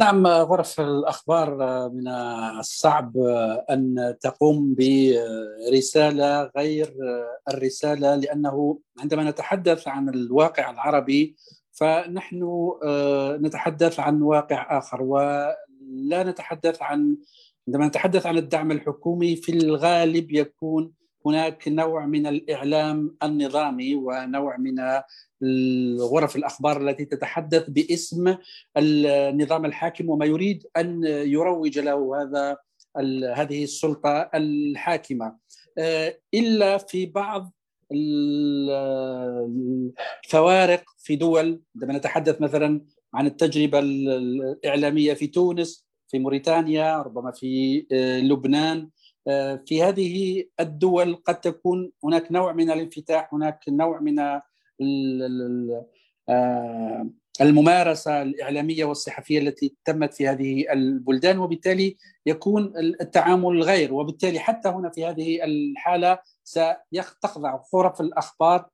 نعم 0.00 0.26
غرف 0.26 0.80
الأخبار 0.80 1.54
من 1.90 2.08
الصعب 2.58 3.16
أن 3.70 4.14
تقوم 4.20 4.74
برسالة 4.78 6.50
غير 6.56 6.94
الرسالة 7.48 8.16
لأنه 8.16 8.78
عندما 8.98 9.30
نتحدث 9.30 9.88
عن 9.88 10.08
الواقع 10.08 10.70
العربي 10.70 11.36
فنحن 11.72 12.70
نتحدث 13.40 14.00
عن 14.00 14.22
واقع 14.22 14.78
آخر 14.78 15.02
ولا 15.02 16.22
نتحدث 16.22 16.82
عن 16.82 17.16
عندما 17.68 17.86
نتحدث 17.86 18.26
عن 18.26 18.36
الدعم 18.38 18.70
الحكومي 18.70 19.36
في 19.36 19.52
الغالب 19.52 20.32
يكون 20.32 20.92
هناك 21.26 21.68
نوع 21.68 22.06
من 22.06 22.26
الإعلام 22.26 23.16
النظامي 23.22 23.94
ونوع 23.94 24.56
من 24.56 24.74
غرف 26.00 26.36
الأخبار 26.36 26.88
التي 26.88 27.04
تتحدث 27.04 27.70
باسم 27.70 28.36
النظام 28.76 29.64
الحاكم 29.64 30.10
وما 30.10 30.26
يريد 30.26 30.66
أن 30.76 31.04
يروج 31.04 31.78
له 31.78 32.22
هذا 32.22 32.56
هذه 33.34 33.64
السلطة 33.64 34.30
الحاكمة. 34.34 35.36
إلا 36.34 36.78
في 36.78 37.06
بعض 37.06 37.52
الفوارق 40.24 40.82
في 40.98 41.16
دول 41.16 41.62
عندما 41.74 41.98
نتحدث 41.98 42.40
مثلا 42.40 42.84
عن 43.14 43.26
التجربة 43.26 43.78
الإعلامية 43.78 45.14
في 45.14 45.26
تونس 45.26 45.86
في 46.08 46.18
موريتانيا 46.18 47.02
ربما 47.02 47.30
في 47.30 47.86
لبنان 48.22 48.88
في 49.66 49.82
هذه 49.82 50.44
الدول 50.60 51.14
قد 51.14 51.40
تكون 51.40 51.92
هناك 52.04 52.32
نوع 52.32 52.52
من 52.52 52.70
الانفتاح 52.70 53.34
هناك 53.34 53.60
نوع 53.68 54.00
من 54.00 54.40
الممارسة 57.40 58.22
الإعلامية 58.22 58.84
والصحفية 58.84 59.38
التي 59.38 59.76
تمت 59.84 60.14
في 60.14 60.28
هذه 60.28 60.72
البلدان 60.72 61.38
وبالتالي 61.38 61.96
يكون 62.26 62.72
التعامل 62.76 63.62
غير 63.62 63.94
وبالتالي 63.94 64.38
حتى 64.38 64.68
هنا 64.68 64.90
في 64.90 65.06
هذه 65.06 65.44
الحالة 65.44 66.18
ستخضع 66.44 67.60
غرف 67.74 68.00
الأخبار 68.00 68.68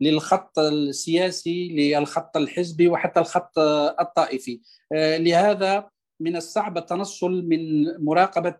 للخط 0.00 0.58
السياسي 0.58 1.68
للخط 1.68 2.36
الحزبي 2.36 2.88
وحتى 2.88 3.20
الخط 3.20 3.58
الطائفي. 4.00 4.60
لهذا 4.92 5.90
من 6.24 6.36
الصعب 6.36 6.78
التنصل 6.78 7.48
من 7.48 7.84
مراقبة 8.04 8.58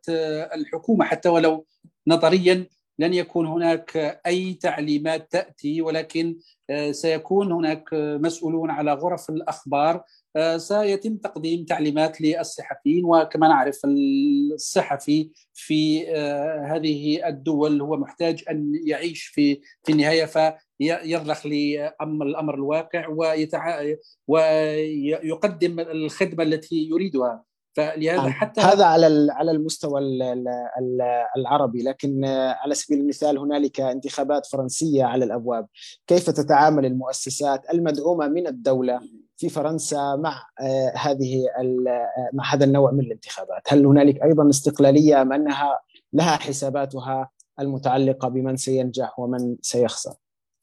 الحكومة 0.55 1.05
حتى 1.05 1.29
ولو 1.29 1.67
نظريا 2.07 2.67
لن 2.99 3.15
يكون 3.15 3.47
هناك 3.47 4.21
أي 4.27 4.55
تعليمات 4.55 5.33
تأتي 5.33 5.83
ولكن 5.83 6.37
سيكون 6.91 7.53
هناك 7.53 7.89
مسؤولون 7.95 8.71
على 8.71 8.93
غرف 8.93 9.31
الأخبار 9.31 10.03
سيتم 10.57 11.17
تقديم 11.17 11.65
تعليمات 11.65 12.21
للصحفيين 12.21 13.05
وكما 13.05 13.49
نعرف 13.49 13.81
الصحفي 13.85 15.31
في 15.55 16.09
هذه 16.67 17.29
الدول 17.29 17.81
هو 17.81 17.97
محتاج 17.97 18.45
أن 18.51 18.73
يعيش 18.85 19.25
في 19.25 19.61
في 19.85 19.93
النهاية 19.93 20.25
فيرضخ 20.25 21.47
لأمر 21.47 22.27
الأمر 22.27 22.55
الواقع. 22.55 23.09
ويقدم 24.29 25.81
الخدمة 25.81 26.43
التي 26.43 26.89
يريدها 26.91 27.45
فلهذا 27.77 28.31
حتى 28.31 28.61
هذا 28.61 28.85
على 28.85 29.29
على 29.33 29.51
المستوى 29.51 30.01
العربي. 31.37 31.83
لكن 31.83 32.25
على 32.25 32.75
سبيل 32.75 33.01
المثال 33.01 33.39
هنالك 33.39 33.81
انتخابات 33.81 34.47
فرنسية 34.47 35.05
على 35.05 35.25
الأبواب. 35.25 35.67
كيف 36.07 36.31
تتعامل 36.31 36.87
المؤسسات 36.87 37.71
المدعومة 37.73 38.29
من 38.29 38.47
الدولة 38.47 39.01
في 39.37 39.49
فرنسا 39.49 40.17
مع 40.17 40.47
هذه 40.97 41.45
مع 42.33 42.55
هذا 42.55 42.65
النوع 42.65 42.91
من 42.91 43.01
الانتخابات؟ 43.01 43.63
هل 43.69 43.87
هنالك 43.87 44.23
أيضا 44.23 44.51
استقلالية 44.51 45.23
أم 45.23 45.33
أنها 45.33 45.79
لها 46.13 46.37
حساباتها 46.37 47.31
المتعلقة 47.61 48.29
بمن 48.29 48.57
سينجح 48.57 49.19
ومن 49.19 49.57
سيخسر؟ 49.63 50.15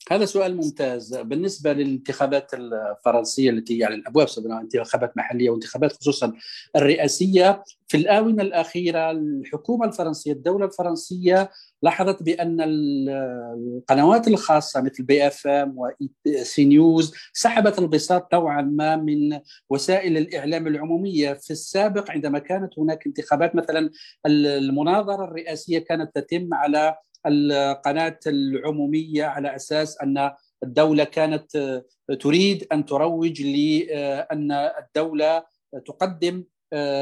هذا 0.09 0.25
سؤال 0.25 0.55
ممتاز. 0.55 1.15
بالنسبة 1.15 1.73
للانتخابات 1.73 2.51
الفرنسية 2.53 3.49
التي 3.49 3.83
على 3.85 3.95
الأبواب 3.95 4.27
سواء 4.29 4.61
انتخابات 4.61 5.17
محلية 5.17 5.49
وانتخابات 5.49 5.91
خصوصا 5.91 6.33
الرئاسية 6.75 7.63
في 7.87 7.97
الآونة 7.97 8.43
الأخيرة 8.43 9.11
الحكومة 9.11 9.85
الفرنسية 9.85 10.31
الدولة 10.31 10.65
الفرنسية 10.65 11.49
لاحظت 11.83 12.23
بأن 12.23 12.57
القنوات 12.61 14.27
الخاصة 14.27 14.81
مثل 14.81 15.03
بي 15.03 15.27
اف 15.27 15.47
ام 15.47 15.75
وسي 15.77 16.65
نيوز 16.65 17.13
سحبت 17.33 17.79
البساط 17.79 18.33
نوعا 18.33 18.61
ما 18.61 18.95
من 18.95 19.39
وسائل 19.69 20.17
الإعلام 20.17 20.67
العمومية. 20.67 21.33
في 21.33 21.51
السابق 21.51 22.11
عندما 22.11 22.39
كانت 22.39 22.79
هناك 22.79 23.05
انتخابات 23.07 23.55
مثلا 23.55 23.89
المناظرة 24.25 25.23
الرئاسية 25.23 25.79
كانت 25.79 26.15
تتم 26.15 26.53
على 26.53 26.95
القناة 27.27 28.19
العمومية 28.27 29.23
على 29.23 29.55
أساس 29.55 30.01
أن 30.01 30.31
الدولة 30.63 31.03
كانت 31.03 31.81
تريد 32.19 32.67
أن 32.71 32.85
تروج 32.85 33.41
لأن 33.41 34.51
الدولة 34.51 35.43
تقدم 35.85 36.43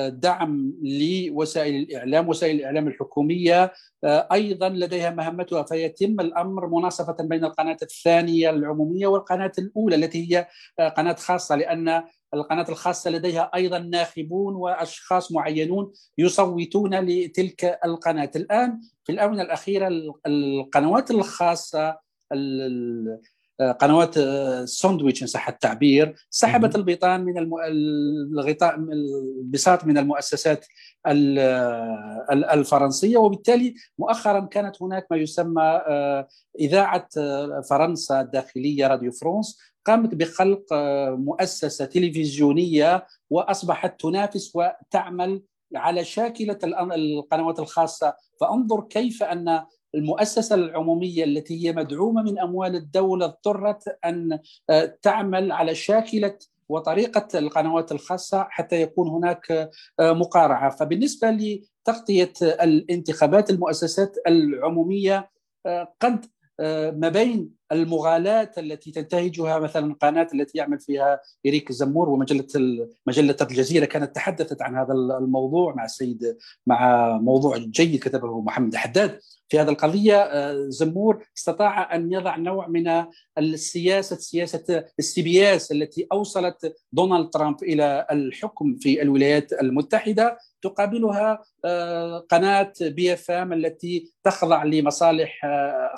دعم 0.09 0.73
لوسائل 0.83 1.75
الإعلام، 1.75 2.29
وسائل 2.29 2.55
الإعلام 2.55 2.87
الحكومية 2.87 3.71
أيضا 4.05 4.69
لديها 4.69 5.09
مهمتها 5.09 5.63
فيتم 5.63 6.19
الأمر 6.19 6.67
مناصفة 6.67 7.15
بين 7.19 7.45
القناة 7.45 7.77
الثانية 7.81 8.49
العمومية 8.49 9.07
والقناة 9.07 9.51
الأولى 9.57 9.95
التي 9.95 10.35
هي 10.37 10.47
قناة 10.97 11.13
خاصة 11.15 11.55
لأن 11.55 12.03
القناة 12.33 12.65
الخاصة 12.69 13.11
لديها 13.11 13.51
أيضا 13.55 13.79
ناخبون 13.79 14.55
وأشخاص 14.55 15.31
معينون 15.31 15.91
يصوتون 16.17 16.95
لتلك 16.95 17.79
القناة. 17.85 18.31
الآن 18.35 18.81
في 19.03 19.11
الآونة 19.11 19.41
الأخيرة 19.41 19.89
القنوات 20.27 21.11
الخاصة 21.11 21.99
قنوات 23.79 24.17
الساندويتش 24.17 25.21
إن 25.21 25.27
صح 25.27 25.49
التعبير 25.49 26.15
سحبت 26.29 26.75
البيطان 26.75 27.23
من 27.23 27.37
الم... 27.37 27.53
الغطاء 28.33 28.75
البساط 28.75 29.85
من 29.85 29.97
المؤسسات 29.97 30.65
الفرنسية 32.31 33.17
وبالتالي 33.17 33.73
مؤخرا 33.97 34.39
كانت 34.39 34.81
هناك 34.81 35.07
ما 35.11 35.17
يسمى 35.17 35.81
إذاعة 36.59 37.07
فرنسا 37.69 38.21
الداخلية 38.21 38.87
راديو 38.87 39.11
فرانس 39.11 39.59
قامت 39.85 40.15
بخلق 40.15 40.73
مؤسسة 41.09 41.85
تلفزيونية 41.85 43.07
وأصبحت 43.29 44.01
تنافس 44.01 44.55
وتعمل 44.55 45.43
على 45.75 46.03
شاكلة 46.03 46.57
القنوات 46.63 47.59
الخاصة. 47.59 48.13
فانظر 48.41 48.81
كيف 48.81 49.23
أن 49.23 49.63
المؤسسة 49.95 50.55
العمومية 50.55 51.23
التي 51.23 51.67
هي 51.67 51.73
مدعومة 51.73 52.23
من 52.23 52.39
أموال 52.39 52.75
الدولة 52.75 53.25
اضطرت 53.25 53.97
أن 54.05 54.39
تعمل 55.01 55.51
على 55.51 55.75
شاكلة 55.75 56.37
وطريقة 56.69 57.39
القنوات 57.39 57.91
الخاصة 57.91 58.47
حتى 58.49 58.81
يكون 58.81 59.07
هناك 59.07 59.69
مقارعة. 59.99 60.69
فبالنسبة 60.69 61.31
لتغطية 61.31 62.33
الانتخابات 62.41 63.49
المؤسسات 63.49 64.17
العمومية 64.27 65.29
قد 65.99 66.25
ما 66.99 67.09
بين 67.09 67.58
المغالاة 67.71 68.51
التي 68.57 68.91
تنتهجها 68.91 69.59
مثلا 69.59 69.85
القناة 69.85 70.27
التي 70.33 70.57
يعمل 70.57 70.79
فيها 70.79 71.19
إريك 71.47 71.69
الزمور 71.69 72.09
ومجلة 72.09 72.47
مجلة 73.07 73.35
الجزيرة 73.41 73.85
كانت 73.85 74.15
تحدثت 74.15 74.61
عن 74.61 74.75
هذا 74.75 74.93
الموضوع 74.93 75.75
مع 75.75 75.85
السيد 75.85 76.37
مع 76.67 77.09
موضوع 77.17 77.57
جيد 77.57 77.99
كتبه 77.99 78.41
محمد 78.41 78.75
حداد. 78.75 79.19
في 79.49 79.59
هذه 79.59 79.69
القضية 79.69 80.29
زمور 80.69 81.25
استطاع 81.37 81.95
أن 81.95 82.13
يضع 82.13 82.37
نوع 82.37 82.67
من 82.67 83.05
السياسة 83.37 84.15
سياسة 84.15 84.85
السي 84.99 85.21
بي 85.21 85.55
إس 85.55 85.71
التي 85.71 86.07
أوصلت 86.11 86.75
دونالد 86.93 87.29
ترامب 87.29 87.63
إلى 87.63 88.07
الحكم 88.11 88.77
في 88.81 89.01
الولايات 89.01 89.53
المتحدة. 89.53 90.37
تقابلها 90.61 91.43
قناة 92.29 92.73
بي 92.81 93.13
إف 93.13 93.31
إم 93.31 93.53
التي 93.53 94.11
تخضع 94.23 94.63
لمصالح 94.63 95.41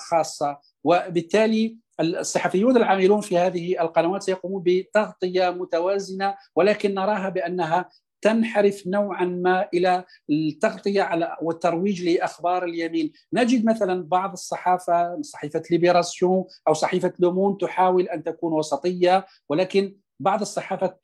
خاصة 0.09 0.57
وبالتالي 0.83 1.77
الصحفيون 1.99 2.77
العاملون 2.77 3.21
في 3.21 3.37
هذه 3.37 3.81
القنوات 3.81 4.23
سيقومون 4.23 4.63
بتغطية 4.65 5.49
متوازنة 5.49 6.35
ولكن 6.55 6.93
نراها 6.93 7.29
بأنها 7.29 7.89
تنحرف 8.21 8.87
نوعا 8.87 9.25
ما 9.25 9.67
إلى 9.73 10.03
التغطية 10.29 11.01
على 11.01 11.37
والترويج 11.41 12.09
لأخبار 12.09 12.63
اليمين، 12.63 13.11
نجد 13.33 13.65
مثلا 13.65 14.03
بعض 14.03 14.31
الصحافة 14.31 15.21
صحيفة 15.21 15.63
ليبراسيون 15.71 16.45
أو 16.67 16.73
صحيفة 16.73 17.13
لومون 17.19 17.57
تحاول 17.57 18.03
أن 18.03 18.23
تكون 18.23 18.53
وسطية 18.53 19.25
ولكن 19.49 19.95
بعض 20.21 20.41
الصحافة 20.41 20.95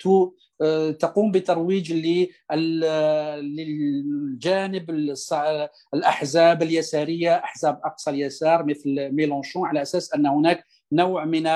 آه، 0.62 0.92
تقوم 0.92 1.32
بترويج 1.32 1.94
للجانب 3.42 4.90
الأحزاب 5.94 6.64
اليسارية 6.64 7.36
أحزاب 7.36 7.82
أقصى 7.86 8.10
اليسار 8.10 8.66
مثل 8.66 9.12
ميلونشون 9.12 9.68
على 9.68 9.82
أساس 9.82 10.14
أن 10.14 10.26
هناك 10.26 10.64
نوع 10.92 11.26
من 11.26 11.48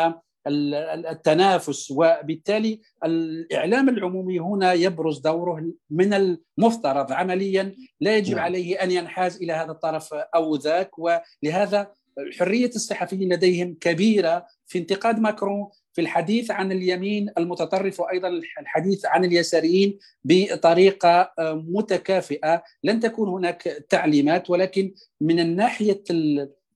التنافس. 0.48 1.92
وبالتالي 1.92 2.82
الإعلام 3.06 3.90
العمومي 3.90 4.40
هنا 4.40 4.74
يبرز 4.74 5.20
دوره 5.20 5.72
من 5.90 6.14
المفترض. 6.14 7.12
عمليا 7.12 7.76
لا 8.02 8.18
يجب 8.18 8.36
نعم. 8.36 8.44
عليه 8.46 8.84
أن 8.84 8.92
ينحاز 8.92 9.42
إلى 9.42 9.54
هذا 9.54 9.72
الطرف 9.72 10.14
أو 10.14 10.56
ذاك. 10.56 10.92
ولهذا 10.98 11.92
حريه 12.40 12.70
الصحفيين 12.76 13.34
لديهم 13.34 13.78
كبيرة 13.82 14.48
في 14.68 14.80
انتقاد 14.80 15.20
ماكرون 15.20 15.68
في 15.94 16.02
الحديث 16.02 16.52
عن 16.52 16.72
اليمين 16.72 17.30
المتطرف 17.38 18.00
وأيضا 18.00 18.28
الحديث 18.60 19.06
عن 19.06 19.26
اليساريين 19.26 20.00
بطريقة 20.24 21.34
متكافئة. 21.54 22.64
لن 22.84 23.00
تكون 23.00 23.30
هناك 23.30 23.62
تعليمات 23.90 24.50
ولكن 24.50 24.94
من 25.22 25.40
الناحية 25.40 26.04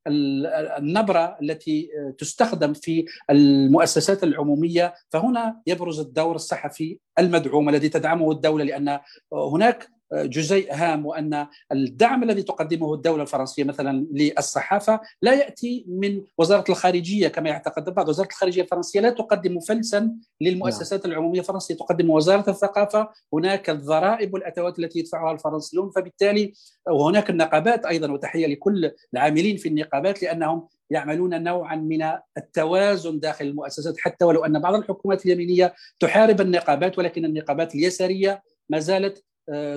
النبرة 0.07 1.37
التي 1.41 1.89
تستخدم 2.17 2.73
في 2.73 3.05
المؤسسات 3.29 4.23
العمومية 4.23 4.93
فهنا 5.09 5.61
يبرز 5.67 5.99
الدور 5.99 6.35
الصحفي 6.35 6.99
المدعوم 7.19 7.69
الذي 7.69 7.89
تدعمه 7.89 8.31
الدولة 8.31 8.63
لأن 8.63 8.99
هناك 9.33 9.94
جزيء 10.13 10.73
هام 10.73 11.05
وأن 11.05 11.47
الدعم 11.71 12.23
الذي 12.23 12.43
تقدمه 12.43 12.93
الدولة 12.93 13.21
الفرنسية 13.21 13.63
مثلا 13.63 14.07
للصحافة 14.11 14.99
لا 15.21 15.33
يأتي 15.33 15.85
من 15.87 16.21
وزارة 16.37 16.63
الخارجية 16.69 17.27
كما 17.27 17.49
يعتقد 17.49 17.87
البعض، 17.87 18.09
وزارة 18.09 18.27
الخارجية 18.27 18.61
الفرنسية 18.61 18.99
لا 18.99 19.09
تقدم 19.09 19.59
فلسا 19.59 20.11
للمؤسسات 20.41 21.05
نعم. 21.05 21.11
العمومية 21.11 21.39
الفرنسية، 21.39 21.75
تقدم 21.75 22.09
وزارة 22.09 22.49
الثقافة، 22.49 23.09
هناك 23.33 23.69
الضرائب 23.69 24.33
والاتوات 24.33 24.79
التي 24.79 24.99
يدفعها 24.99 25.31
الفرنسيون 25.31 25.91
فبالتالي 25.91 26.53
وهناك 26.89 27.29
النقابات 27.29 27.85
أيضا 27.85 28.11
وتحية 28.11 28.47
لكل 28.47 28.91
العاملين 29.13 29.57
في 29.57 29.69
النقابات 29.69 30.23
لأنهم 30.23 30.67
يعملون 30.89 31.43
نوعا 31.43 31.75
من 31.75 32.11
التوازن 32.37 33.19
داخل 33.19 33.45
المؤسسات. 33.45 33.99
حتى 33.99 34.25
ولو 34.25 34.45
أن 34.45 34.59
بعض 34.59 34.73
الحكومات 34.73 35.25
اليمينية 35.25 35.73
تحارب 35.99 36.41
النقابات 36.41 36.97
ولكن 36.97 37.25
النقابات 37.25 37.75
اليسارية 37.75 38.43
ما 38.69 38.79
زالت 38.79 39.23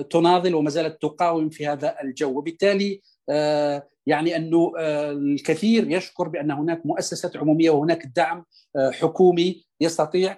تناضل 0.09 0.55
وما 0.55 0.69
زالت 0.69 1.01
تقاوم 1.01 1.49
في 1.49 1.67
هذا 1.67 1.95
الجو. 2.03 2.37
وبالتالي 2.37 3.01
آه، 3.29 3.87
يعني 4.05 4.35
أنه 4.35 4.73
آه، 4.79 5.11
الكثير 5.11 5.91
يشكر 5.91 6.27
بأن 6.27 6.51
هناك 6.51 6.85
مؤسسات 6.85 7.37
عمومية 7.37 7.69
وهناك 7.69 8.05
دعم 8.15 8.45
حكومي 8.77 9.65
يستطيع 9.81 10.37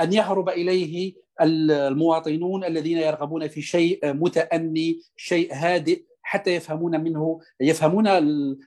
أن 0.00 0.12
يهرب 0.12 0.48
إليه 0.48 1.14
المواطنون 1.40 2.64
الذين 2.64 2.98
يرغبون 2.98 3.48
في 3.48 3.62
شيء 3.62 4.12
متأني 4.12 5.00
شيء 5.16 5.54
هادئ 5.54 6.02
حتى 6.22 6.54
يفهمون 6.54 7.00
منه 7.00 7.40
يفهمون 7.60 8.08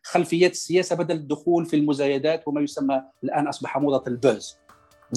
خلفيات 0.03 0.51
السياسة 0.51 0.95
بدل 0.95 1.15
الدخول 1.15 1.65
في 1.65 1.75
المزايدات 1.75 2.47
وما 2.47 2.61
يسمى 2.61 3.03
الآن 3.23 3.47
أصبح 3.47 3.77
موضة 3.77 4.03
البوز 4.07 4.58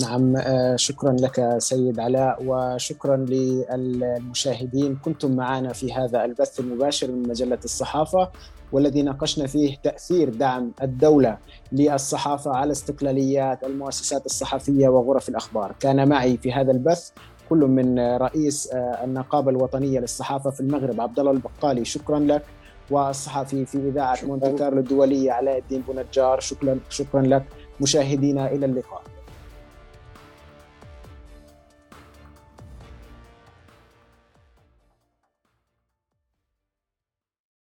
نعم 0.01 0.37
آه، 0.37 0.77
شكرا 0.77 1.13
لك 1.13 1.55
سيد 1.59 2.01
علاء 2.01 2.43
وشكرا 2.47 3.17
للمشاهدين. 3.17 4.97
كنتم 5.05 5.37
معنا 5.37 5.73
في 5.73 5.93
هذا 5.93 6.25
البث 6.25 6.61
المباشر 6.61 7.11
من 7.11 7.29
مجلة 7.29 7.59
الصحافة 7.65 8.31
والذي 8.73 9.03
ناقشنا 9.03 9.47
فيه 9.47 9.77
تأثير 9.83 10.29
دعم 10.29 10.73
الدولة 10.83 11.39
للصحافة 11.73 12.51
على 12.57 12.73
استقلاليات 12.73 13.65
المؤسسات 13.65 14.27
الصحفية 14.27 14.89
وغرف 14.89 15.29
الأخبار. 15.29 15.75
كان 15.81 16.09
معي 16.09 16.37
في 16.37 16.53
هذا 16.53 16.73
البث 16.73 17.11
كل 17.51 17.59
من 17.59 17.99
رئيس 17.99 18.73
آه، 18.73 19.05
النقابة 19.05 19.51
الوطنية 19.51 20.01
للصحافة 20.01 20.51
في 20.51 20.61
المغرب 20.61 21.01
عبد 21.01 21.19
الله 21.19 21.31
البقالي. 21.31 21.85
شكرا 21.85 22.19
لك. 22.19 22.43
والصحفي 22.91 23.67
في 23.67 23.79
إذاعة 23.79 24.17
مونte 24.17 24.47
كارلو 24.59 24.81
الدولية 24.81 25.33
علاء 25.33 25.59
الدين 25.59 25.81
بونجار 25.81 26.41
شكرا 26.41 26.79
شكرا 26.91 27.23
لك. 27.23 27.45
مشاهدينا 27.81 28.53
إلى 28.53 28.67
اللقاء. 28.67 29.03